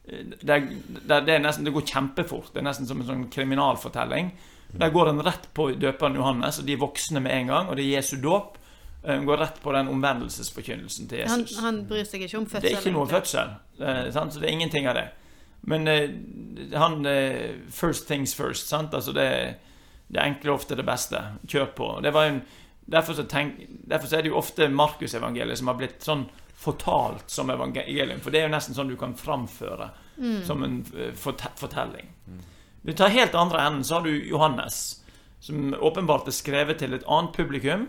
det, 0.10 0.40
der, 0.42 0.64
der 1.06 1.22
det, 1.22 1.34
er 1.36 1.44
nesten, 1.44 1.68
det 1.68 1.74
går 1.76 1.86
kjempefort. 1.86 2.54
Det 2.54 2.64
er 2.64 2.66
nesten 2.66 2.88
som 2.90 3.02
en 3.02 3.06
sånn 3.06 3.28
kriminalfortelling. 3.30 4.32
Der 4.80 4.90
går 4.94 5.12
en 5.12 5.22
rett 5.26 5.46
på 5.54 5.68
døperen 5.78 6.18
Johannes, 6.18 6.60
og 6.60 6.66
de 6.66 6.74
er 6.74 6.82
voksne 6.82 7.22
med 7.22 7.34
en 7.36 7.52
gang, 7.52 7.70
og 7.70 7.78
det 7.78 7.86
er 7.86 8.00
Jesu 8.00 8.16
dåp. 8.22 8.58
Eh, 9.04 9.16
En 9.16 9.26
går 9.26 9.38
rett 9.38 9.62
på 9.62 9.74
den 9.74 9.88
omvendelsesforkynnelsen 9.88 11.08
til 11.10 11.24
Jesus. 11.24 11.60
han 11.62 11.86
bryr 11.88 12.06
seg 12.06 12.26
ikke 12.26 12.38
om 12.42 12.46
fødsel. 12.50 12.68
Det 12.68 12.74
er 12.74 12.82
ikke 12.82 12.98
noe 12.98 13.10
fødsel, 13.10 13.56
eh, 13.80 14.12
sant? 14.12 14.34
så 14.34 14.42
det 14.42 14.50
er 14.50 14.58
ingenting 14.58 14.90
av 14.90 14.98
det. 14.98 15.08
Men 15.62 15.88
eh, 15.88 16.10
han 16.74 17.06
eh, 17.06 17.56
First 17.70 18.08
things 18.08 18.34
first, 18.36 18.68
sant? 18.68 18.94
Altså 18.94 19.14
det, 19.14 19.56
det 20.10 20.22
enkle 20.24 20.52
er 20.52 20.56
ofte 20.56 20.78
det 20.78 20.86
beste. 20.88 21.22
Kjør 21.48 21.72
på. 21.78 21.88
Det 22.04 22.12
var 22.16 22.30
en, 22.30 22.42
derfor, 22.90 23.14
så 23.18 23.26
tenk, 23.30 23.62
derfor 23.88 24.10
så 24.10 24.20
er 24.20 24.26
det 24.26 24.32
jo 24.34 24.40
ofte 24.42 24.70
Markusevangeliet 24.74 25.62
som 25.62 25.70
har 25.70 25.78
blitt 25.80 26.06
sånn 26.06 26.26
fortalt 26.60 27.30
som 27.32 27.50
evangelium. 27.54 28.20
For 28.20 28.34
det 28.34 28.42
er 28.42 28.50
jo 28.50 28.56
nesten 28.56 28.76
sånn 28.76 28.90
du 28.92 28.98
kan 29.00 29.14
framføre 29.16 29.92
som 30.48 30.64
en 30.66 30.82
eh, 30.98 31.14
fortelling. 31.16 32.10
Mm. 32.28 32.42
du 32.82 32.94
tar 32.94 33.14
helt 33.14 33.36
andre 33.36 33.62
enden, 33.62 33.84
så 33.84 33.96
har 33.96 34.08
du 34.08 34.28
Johannes, 34.28 35.04
som 35.40 35.74
åpenbart 35.80 36.28
er 36.28 36.36
skrevet 36.36 36.82
til 36.82 36.94
et 36.98 37.08
annet 37.08 37.36
publikum 37.38 37.88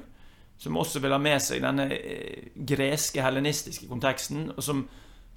som 0.61 0.77
også 0.77 1.01
vil 1.01 1.15
ha 1.17 1.19
med 1.19 1.41
seg 1.43 1.65
denne 1.65 1.89
eh, 1.97 2.51
greske, 2.55 3.23
hellenistiske 3.25 3.89
konteksten, 3.89 4.51
og 4.53 4.63
som 4.63 4.85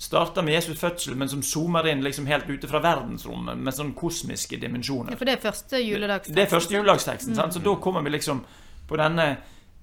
starter 0.03 0.43
med 0.43 0.53
Jesus 0.53 0.79
fødsel, 0.79 1.15
men 1.15 1.29
som 1.31 1.43
zoomer 1.43 1.87
inn 1.87 2.03
liksom 2.03 2.25
helt 2.27 2.49
ute 2.49 2.67
fra 2.67 2.81
verdensrommet 2.83 3.59
med 3.59 3.75
sånne 3.75 3.95
kosmiske 3.95 4.59
dimensjoner. 4.59 5.13
Ja, 5.15 5.19
for 5.19 5.29
det 5.29 5.37
er 5.37 5.43
første 5.45 5.79
juledagsteksten? 5.79 6.35
Det 6.35 6.43
er 6.43 6.51
første 6.51 6.75
juledagsteksten, 6.75 7.35
sant? 7.37 7.55
så 7.55 7.61
da 7.63 7.75
kommer 7.79 8.03
vi 8.03 8.11
liksom 8.11 8.41
på 8.89 8.99
denne 8.99 9.27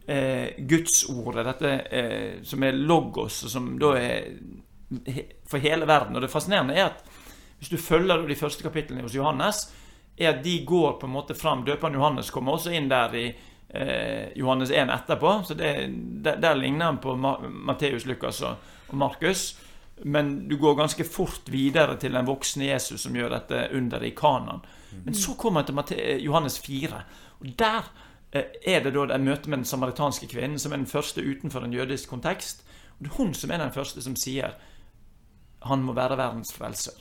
eh, 0.04 0.58
gudsordet, 0.58 1.46
dette 1.48 1.72
eh, 1.88 2.42
som 2.44 2.66
er 2.68 2.76
logos, 2.76 3.38
og 3.46 3.54
som 3.54 3.70
da 3.80 3.94
er 3.96 4.28
for 5.48 5.62
hele 5.62 5.88
verden. 5.88 6.18
Og 6.18 6.26
det 6.26 6.32
fascinerende 6.32 6.76
er 6.76 6.90
at 6.90 7.00
hvis 7.60 7.72
du 7.72 7.78
følger 7.80 8.26
de 8.28 8.36
første 8.36 8.64
kapitlene 8.66 9.06
hos 9.06 9.16
Johannes, 9.16 9.62
er 10.20 10.34
at 10.34 10.44
de 10.44 10.58
går 10.68 10.98
på 11.00 11.08
en 11.08 11.14
måte 11.14 11.36
fram. 11.36 11.64
Døperen 11.64 11.96
Johannes 11.96 12.28
kommer 12.32 12.58
også 12.58 12.74
inn 12.76 12.90
der 12.92 13.16
i 13.16 13.24
eh, 13.30 14.36
Johannes 14.36 14.72
1 14.72 14.92
etterpå. 14.92 15.32
Så 15.48 15.56
det, 15.56 15.72
der, 16.24 16.36
der 16.40 16.60
ligner 16.60 16.90
han 16.90 17.00
på 17.00 17.16
Ma 17.16 17.38
Matteus, 17.40 18.04
Lukas 18.08 18.42
og, 18.44 18.60
og 18.88 19.00
Markus. 19.00 19.54
Men 20.04 20.48
du 20.48 20.56
går 20.56 20.74
ganske 20.74 21.04
fort 21.04 21.48
videre 21.52 21.96
til 22.00 22.14
den 22.16 22.28
voksne 22.28 22.70
Jesus 22.70 23.02
som 23.04 23.16
gjør 23.16 23.34
dette 23.34 23.66
under 23.76 24.04
i 24.04 24.14
Kanan. 24.16 24.62
Men 25.04 25.14
så 25.14 25.34
kommer 25.38 25.62
han 25.62 25.84
til 25.86 26.22
Johannes 26.24 26.58
4, 26.58 27.02
og 27.40 27.46
der 27.58 27.90
eh, 28.32 28.44
er 28.66 28.82
det 28.84 28.94
da 28.94 29.04
et 29.14 29.20
møte 29.20 29.50
med 29.50 29.62
den 29.62 29.68
samaritanske 29.68 30.26
kvinnen, 30.26 30.58
som 30.58 30.72
er 30.72 30.82
den 30.82 30.90
første 30.90 31.22
utenfor 31.22 31.64
en 31.64 31.76
jødisk 31.76 32.10
kontekst. 32.10 32.64
Og 32.98 33.04
det 33.04 33.12
er 33.12 33.16
hun 33.16 33.34
som 33.34 33.50
er 33.50 33.62
den 33.62 33.72
første 33.72 34.02
som 34.02 34.16
sier 34.16 34.56
han 35.62 35.82
må 35.84 35.92
være 35.92 36.16
verdens 36.16 36.52
frelser. 36.56 36.96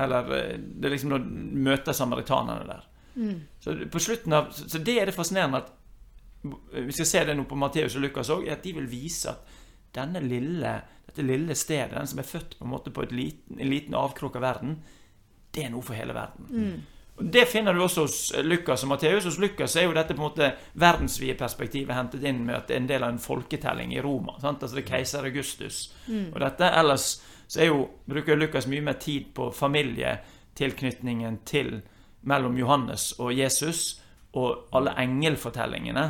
Eller 0.00 0.32
eh, 0.36 0.58
Det 0.58 0.88
er 0.88 0.94
liksom 0.94 1.10
når 1.12 1.18
du 1.18 1.30
møter 1.68 1.92
samaritanerne 1.92 2.66
der. 2.66 2.88
Så 3.60 3.74
på 3.90 3.98
slutten 3.98 4.32
av 4.32 4.52
Så 4.52 4.68
så 4.68 4.78
det 4.78 5.00
er 5.00 5.06
det 5.06 5.14
fascinerende 5.14 5.58
at 5.58 5.72
Vi 6.86 6.92
skal 6.92 7.06
se 7.06 7.24
det 7.26 7.34
nå 7.36 7.44
på 7.50 7.56
Matteus 7.58 7.96
og 7.96 8.02
Lukas 8.02 8.30
òg, 8.30 8.46
at 8.48 8.62
de 8.62 8.72
vil 8.72 8.90
vise 8.90 9.28
at 9.28 9.38
denne 9.98 10.22
lille, 10.24 10.76
dette 11.08 11.26
lille 11.26 11.56
stedet, 11.58 11.96
den 11.96 12.08
som 12.10 12.22
er 12.22 12.28
født 12.28 12.56
på 12.58 12.66
en 12.66 12.72
måte 12.72 12.94
på 12.94 13.04
liten, 13.10 13.58
en 13.58 13.70
liten 13.70 13.98
avkrok 13.98 14.38
av 14.38 14.46
verden, 14.46 14.78
det 15.54 15.66
er 15.66 15.74
noe 15.74 15.84
for 15.84 15.98
hele 15.98 16.14
verden. 16.16 16.48
Og 17.18 17.24
Det 17.34 17.48
finner 17.50 17.74
du 17.74 17.82
også 17.82 18.04
hos 18.04 18.18
Lukas 18.46 18.84
og 18.86 18.92
Matteus. 18.92 19.24
Hos 19.26 19.40
Lukas 19.42 19.74
er 19.76 19.88
jo 19.88 19.94
dette 19.96 20.14
på 20.14 20.22
en 20.22 20.28
måte 20.28 20.52
verdensvide 20.78 21.34
perspektivet 21.34 21.96
hentet 21.96 22.22
inn 22.22 22.44
med 22.46 22.54
at 22.54 22.68
det 22.68 22.76
er 22.76 22.82
en 22.84 22.90
del 22.92 23.02
av 23.02 23.10
en 23.10 23.18
folketelling 23.18 23.94
i 23.96 24.02
Roma. 24.04 24.36
Sant? 24.38 24.62
Altså 24.62 24.78
det 24.78 24.84
er 24.84 24.92
keiser 24.92 25.26
Augustus 25.26 25.80
og 26.06 26.38
dette. 26.44 26.70
Ellers 26.78 27.08
så 27.48 27.64
jo, 27.64 27.88
bruker 28.06 28.36
Lukas 28.38 28.68
mye 28.68 28.84
mer 28.84 29.00
tid 29.02 29.32
på 29.34 29.48
familietilknytningen 29.56 31.40
til 31.48 31.80
mellom 32.28 32.58
Johannes 32.58 33.14
og 33.18 33.32
Jesus, 33.34 34.00
og 34.36 34.68
alle 34.76 34.92
engelfortellingene 35.00 36.04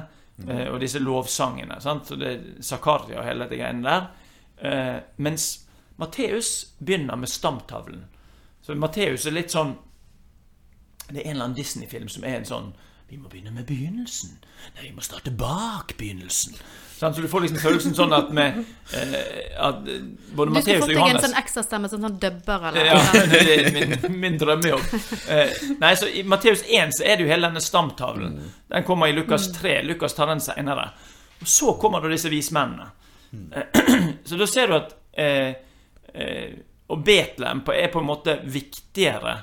eh, 0.46 0.66
og 0.68 0.80
disse 0.80 1.00
lovsangene. 1.02 1.80
Sant? 1.80 2.06
Så 2.06 2.18
det 2.20 2.30
er 2.30 2.46
Zakaria 2.62 3.20
og 3.20 3.26
hele 3.26 3.48
det 3.50 3.58
greiene 3.60 3.86
der. 3.88 4.08
Eh, 4.58 4.96
mens 5.16 5.48
Matteus 5.98 6.74
begynner 6.78 7.16
med 7.16 7.28
stamtavlen. 7.28 8.04
Så 8.62 8.74
Matteus 8.74 9.26
er 9.26 9.34
litt 9.34 9.54
sånn 9.54 9.76
Det 11.08 11.22
er 11.22 11.30
en 11.30 11.36
eller 11.36 11.44
annen 11.46 11.56
Disney-film 11.56 12.08
som 12.12 12.24
er 12.28 12.34
en 12.36 12.44
sånn 12.44 12.66
Vi 13.08 13.16
må 13.16 13.30
begynne 13.32 13.54
med 13.54 13.64
begynnelsen. 13.64 14.34
Nei, 14.76 14.90
vi 14.90 14.92
må 14.92 15.00
starte 15.00 15.32
bak 15.32 15.94
begynnelsen. 15.96 16.58
Sånn, 16.98 17.14
Så 17.14 17.22
du 17.22 17.28
får 17.30 17.44
liksom 17.46 17.60
følelsen 17.62 17.94
sånn 17.96 18.12
at 18.12 18.32
med 18.34 18.58
eh, 18.92 19.12
at 19.64 19.86
eh, 19.88 20.02
Både 20.36 20.50
Du 20.50 20.58
skulle 20.58 20.58
Matteus 20.58 20.82
fått 20.82 20.92
deg 20.92 21.12
en 21.14 21.20
sånn 21.22 21.36
ekstrastemme, 21.40 21.90
sånn, 21.92 22.04
sånn 22.04 22.18
dubber 22.20 22.66
eller 22.68 22.90
ja, 22.90 22.98
det 23.32 23.54
er 23.54 23.68
min, 23.76 24.18
min 24.18 24.38
drømmejobb. 24.40 24.96
Eh, 25.30 25.54
nei, 25.80 25.92
så 25.96 26.10
I 26.10 26.24
Matteus 26.28 26.66
1 26.66 26.98
så 26.98 27.06
er 27.06 27.16
det 27.16 27.24
jo 27.24 27.30
hele 27.30 27.48
denne 27.48 27.62
stamtavlen. 27.64 28.36
Den 28.74 28.86
kommer 28.88 29.08
i 29.08 29.16
Lukas 29.16 29.46
3. 29.56 29.78
Lukas 29.86 30.18
tar 30.18 30.28
den 30.32 30.42
senere. 30.44 30.90
Og 31.40 31.48
så 31.48 31.78
kommer 31.80 32.02
da 32.04 32.10
disse 32.12 32.32
vismennene. 32.34 32.90
Eh, 33.54 33.84
så 34.28 34.40
da 34.42 34.50
ser 34.50 34.68
du 34.68 34.78
at 34.82 34.96
eh, 35.12 35.54
eh, 36.14 36.58
Og 36.88 37.02
Betlehem 37.04 37.62
er 37.72 37.90
på 37.92 38.00
en 38.00 38.08
måte 38.08 38.38
viktigere. 38.44 39.38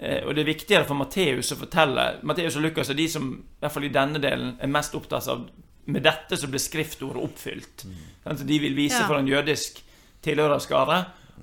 Eh, 0.00 0.22
og 0.24 0.32
det 0.34 0.42
er 0.44 0.48
viktigere 0.48 0.86
for 0.88 0.96
Matteus 0.96 1.52
å 1.52 1.58
fortelle 1.60 2.04
Matteus 2.24 2.56
og 2.56 2.64
Lukas 2.64 2.88
er 2.88 2.96
de 2.96 3.04
som 3.12 3.26
i 3.36 3.60
hvert 3.60 3.74
fall 3.74 3.84
i 3.84 3.92
denne 3.92 4.20
delen 4.22 4.54
er 4.56 4.70
mest 4.72 4.94
opptatt 4.96 5.28
av 5.28 5.42
med 5.90 6.04
dette 6.06 6.36
så 6.38 6.48
blir 6.48 6.62
skriftordet 6.62 7.20
oppfylt. 7.24 7.84
Mm. 7.84 8.36
de 8.46 8.58
vil 8.62 8.76
vise 8.76 9.00
Ja. 9.00 9.06
for 9.08 9.18
en 9.18 9.28
jødisk 9.28 9.82
tilhørerskare 10.22 10.98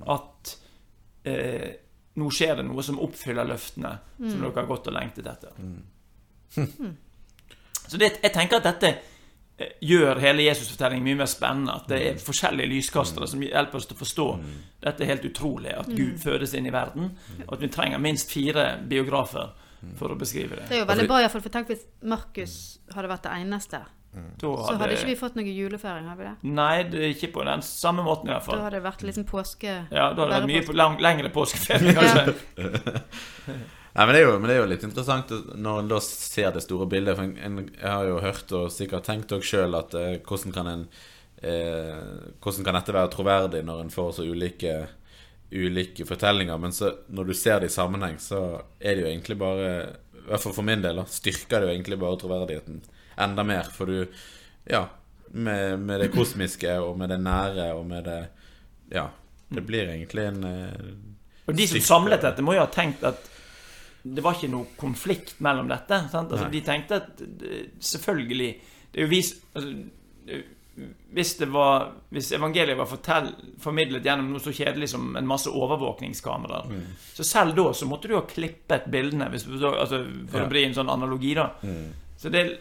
at 0.08 0.56
eh, 1.24 1.68
nå 2.18 2.30
skjer 2.30 2.56
det 2.56 2.64
noe 2.66 2.82
som 2.82 2.98
oppfyller 2.98 3.46
løftene 3.46 3.92
som 4.16 4.40
dere 4.40 4.54
har 4.54 4.66
gått 4.66 4.88
og 4.90 4.94
lengtet 4.94 5.26
etter. 5.26 5.50
Så 7.88 7.96
det, 8.00 8.18
jeg 8.22 8.32
tenker 8.34 8.58
at 8.58 8.64
dette 8.64 8.94
gjør 9.82 10.20
hele 10.22 10.44
Jesus-fortellingen 10.46 11.04
mye 11.08 11.18
mer 11.22 11.30
spennende. 11.30 11.74
At 11.80 11.88
det 11.90 12.00
er 12.06 12.20
forskjellige 12.22 12.70
lyskastere 12.70 13.26
som 13.30 13.42
hjelper 13.42 13.80
oss 13.80 13.88
til 13.90 13.96
å 13.98 14.02
forstå 14.02 14.26
dette 14.84 15.02
er 15.04 15.10
helt 15.12 15.24
utrolig. 15.26 15.72
At 15.74 15.88
Gud 15.90 16.18
fødes 16.22 16.54
inn 16.54 16.66
i 16.70 16.74
verden. 16.74 17.12
Og 17.46 17.56
at 17.56 17.64
vi 17.64 17.70
trenger 17.74 17.98
minst 18.02 18.30
fire 18.32 18.76
biografer 18.88 19.50
for 19.98 20.10
å 20.10 20.18
beskrive 20.18 20.56
Det 20.56 20.64
det. 20.68 20.72
er 20.76 20.82
jo 20.82 20.88
veldig 20.90 21.06
bra, 21.10 21.20
iallfall. 21.22 21.42
For 21.44 21.54
tenk 21.54 21.70
hvis 21.72 21.86
Markus 22.02 22.56
hadde 22.94 23.10
vært 23.10 23.26
det 23.28 23.34
eneste. 23.42 23.82
Da 24.08 24.28
Så 24.40 24.74
hadde 24.80 24.94
ikke 24.96 25.10
vi 25.10 25.16
fått 25.20 25.34
noe 25.36 25.44
julefeiring, 25.52 26.06
har 26.08 26.16
vi 26.16 26.24
det? 26.24 26.32
Nei, 26.56 26.82
det 26.88 27.02
er 27.04 27.10
ikke 27.12 27.28
på 27.34 27.44
den 27.46 27.60
samme 27.62 28.02
måten 28.02 28.30
i 28.30 28.32
hvert 28.32 28.46
fall. 28.46 28.56
Da 28.56 28.64
hadde 28.64 28.78
det 28.80 28.86
vært 28.86 29.02
liksom 29.06 29.26
påske... 29.28 29.74
Ja, 29.92 30.08
da 30.16 30.24
hadde 30.24 30.28
det 30.32 30.38
vært 30.38 30.48
mye 30.54 30.66
på 30.66 30.76
lang, 30.78 30.96
lengre 31.04 31.30
påskeferie, 31.34 31.92
kanskje. 31.94 33.58
Nei, 33.94 34.04
men 34.06 34.14
det, 34.14 34.20
jo, 34.22 34.34
men 34.38 34.50
det 34.50 34.56
er 34.56 34.60
jo 34.62 34.70
litt 34.70 34.84
interessant 34.86 35.30
når 35.56 35.80
en 35.82 35.88
da 35.90 35.98
ser 36.04 36.52
det 36.54 36.62
store 36.62 36.86
bildet. 36.90 37.16
For 37.18 37.46
en, 37.48 37.62
jeg 37.72 37.88
har 37.90 38.08
jo 38.08 38.20
hørt 38.22 38.52
og 38.54 38.68
sikkert 38.72 39.08
tenkt 39.08 39.32
òg 39.34 39.46
sjøl 39.46 39.74
at 39.78 39.96
eh, 39.98 40.18
hvordan 40.22 40.54
kan 40.54 40.70
en 40.70 40.84
eh, 41.42 41.96
Hvordan 42.44 42.66
kan 42.66 42.78
dette 42.78 42.94
være 42.94 43.12
troverdig 43.14 43.64
når 43.66 43.84
en 43.84 43.92
får 43.94 44.12
så 44.18 44.26
ulike, 44.28 44.74
ulike 45.50 46.06
fortellinger? 46.06 46.60
Men 46.62 46.76
så, 46.76 46.92
når 47.08 47.30
du 47.30 47.34
ser 47.34 47.62
det 47.62 47.72
i 47.72 47.74
sammenheng, 47.74 48.20
så 48.22 48.42
er 48.78 48.94
det 48.94 49.06
jo 49.06 49.10
egentlig 49.10 49.38
bare 49.40 49.70
I 50.12 50.28
hvert 50.28 50.44
fall 50.44 50.56
for 50.60 50.68
min 50.68 50.84
del 50.84 51.00
da, 51.00 51.06
styrker 51.08 51.62
det 51.62 51.70
jo 51.70 51.74
egentlig 51.74 51.98
bare 52.04 52.20
troverdigheten 52.20 52.82
enda 53.18 53.44
mer. 53.46 53.70
For 53.74 53.90
du 53.90 54.04
Ja, 54.68 54.84
med, 55.32 55.80
med 55.80 56.00
det 56.00 56.10
kosmiske 56.12 56.74
og 56.80 56.98
med 57.00 57.10
det 57.12 57.18
nære 57.24 57.72
og 57.76 57.86
med 57.88 58.04
det 58.08 58.20
Ja. 58.92 59.08
Det 59.48 59.62
blir 59.64 59.88
egentlig 59.88 60.26
en 60.28 60.44
eh, 60.44 60.88
Og 61.48 61.56
de 61.56 61.66
som 61.66 61.80
samlet 61.80 62.20
dette, 62.20 62.44
må 62.44 62.52
jo 62.52 62.60
ha 62.60 62.68
tenkt 62.68 63.02
at 63.08 63.24
det 64.14 64.22
var 64.24 64.34
ikke 64.34 64.50
noe 64.52 64.66
konflikt 64.80 65.40
mellom 65.44 65.68
dette. 65.68 65.98
Sant? 66.12 66.32
Altså, 66.32 66.48
de 66.52 66.60
tenkte 66.66 66.96
at 67.02 67.20
eh, 67.20 67.68
selvfølgelig 67.80 68.50
Det 68.92 69.00
er 69.00 69.04
jo 69.04 69.10
vis... 69.12 69.34
Altså, 69.54 69.72
hvis, 71.10 71.32
det 71.40 71.48
var, 71.50 71.88
hvis 72.14 72.28
evangeliet 72.36 72.78
var 72.78 72.86
fortell, 72.86 73.32
formidlet 73.58 74.04
gjennom 74.06 74.28
noe 74.30 74.42
så 74.42 74.52
kjedelig 74.54 74.88
som 74.92 75.08
en 75.18 75.26
masse 75.26 75.50
overvåkningskameraer, 75.50 76.68
Mm. 76.70 76.84
så 77.14 77.24
selv 77.26 77.56
da 77.56 77.64
så 77.74 77.86
måtte 77.90 78.06
du 78.08 78.14
ha 78.14 78.20
klippet 78.22 78.86
bildene, 78.86 79.26
hvis 79.32 79.44
du, 79.48 79.66
altså, 79.66 80.04
for 80.30 80.40
Ja. 80.40 80.46
å 80.46 80.48
bli 80.52 80.64
en 80.64 80.74
sånn 80.74 80.88
analogi. 80.92 81.34
da 81.34 81.48
mm, 81.62 81.88
Så 82.16 82.30
det 82.30 82.40
er 82.44 82.58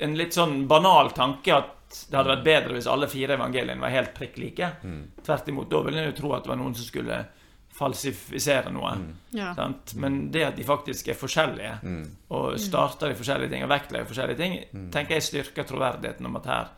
en 0.00 0.14
litt 0.16 0.34
sånn 0.34 0.66
banal 0.68 1.10
tanke 1.16 1.54
at 1.56 1.72
det 2.10 2.16
hadde 2.18 2.34
vært 2.36 2.44
bedre 2.44 2.74
hvis 2.74 2.86
alle 2.92 3.08
fire 3.08 3.34
evangeliene 3.38 3.80
var 3.80 3.88
helt 3.90 4.12
prikk 4.14 4.36
like. 4.38 4.70
mm, 4.84 5.02
Tvert 5.24 5.48
imot. 5.48 5.70
Da 5.70 5.80
ville 5.82 5.98
en 6.02 6.12
jo 6.12 6.20
tro 6.20 6.32
at 6.34 6.42
det 6.44 6.48
var 6.50 6.56
noen 6.60 6.74
som 6.74 6.84
skulle 6.84 7.26
falsifisere 7.76 8.72
noe. 8.72 8.92
Ja. 9.36 9.52
Sant? 9.56 9.94
Men 10.00 10.30
det 10.32 10.44
at 10.46 10.56
de 10.56 10.64
faktisk 10.66 11.10
er 11.12 11.18
forskjellige, 11.18 11.74
mm. 11.82 12.04
og 12.36 12.56
starter 12.60 13.12
i 13.12 13.18
forskjellige 13.18 13.52
ting, 13.52 13.66
og 13.66 13.72
vektlegger 13.72 14.08
forskjellige 14.08 14.40
ting, 14.40 14.56
tenker 14.94 15.18
jeg 15.18 15.26
styrker 15.28 15.68
troverdigheten 15.68 16.28
om 16.28 16.38
at 16.40 16.48
her 16.52 16.70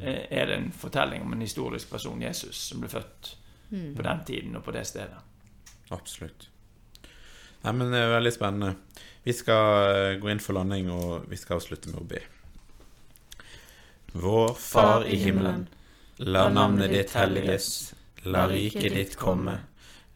eh, 0.00 0.24
er 0.30 0.50
det 0.50 0.58
en 0.58 0.72
fortelling 0.74 1.22
om 1.26 1.36
en 1.36 1.44
historisk 1.46 1.90
person, 1.94 2.22
Jesus, 2.22 2.58
som 2.70 2.82
ble 2.82 2.90
født 2.92 3.36
på 3.72 4.04
den 4.04 4.24
tiden 4.28 4.56
og 4.58 4.66
på 4.66 4.74
det 4.74 4.84
stedet. 4.84 5.22
Absolutt. 5.94 6.48
Nei, 7.62 7.72
men 7.72 7.92
det 7.92 8.02
er 8.02 8.12
veldig 8.16 8.32
spennende. 8.34 8.74
Vi 9.22 9.32
skal 9.36 9.92
eh, 9.94 10.18
gå 10.20 10.30
inn 10.32 10.42
for 10.42 10.58
landing, 10.58 10.90
og 10.90 11.28
vi 11.30 11.38
skal 11.38 11.62
slutte 11.62 11.92
med 11.92 12.02
å 12.02 12.08
be. 12.10 12.22
Vår 14.12 14.54
Far 14.58 15.06
i 15.06 15.16
himmelen. 15.22 15.68
La 16.26 16.48
navnet 16.52 16.90
ditt 16.92 17.14
helliges. 17.16 17.94
La 18.28 18.44
riket 18.50 18.92
ditt 18.94 19.14
komme. 19.18 19.56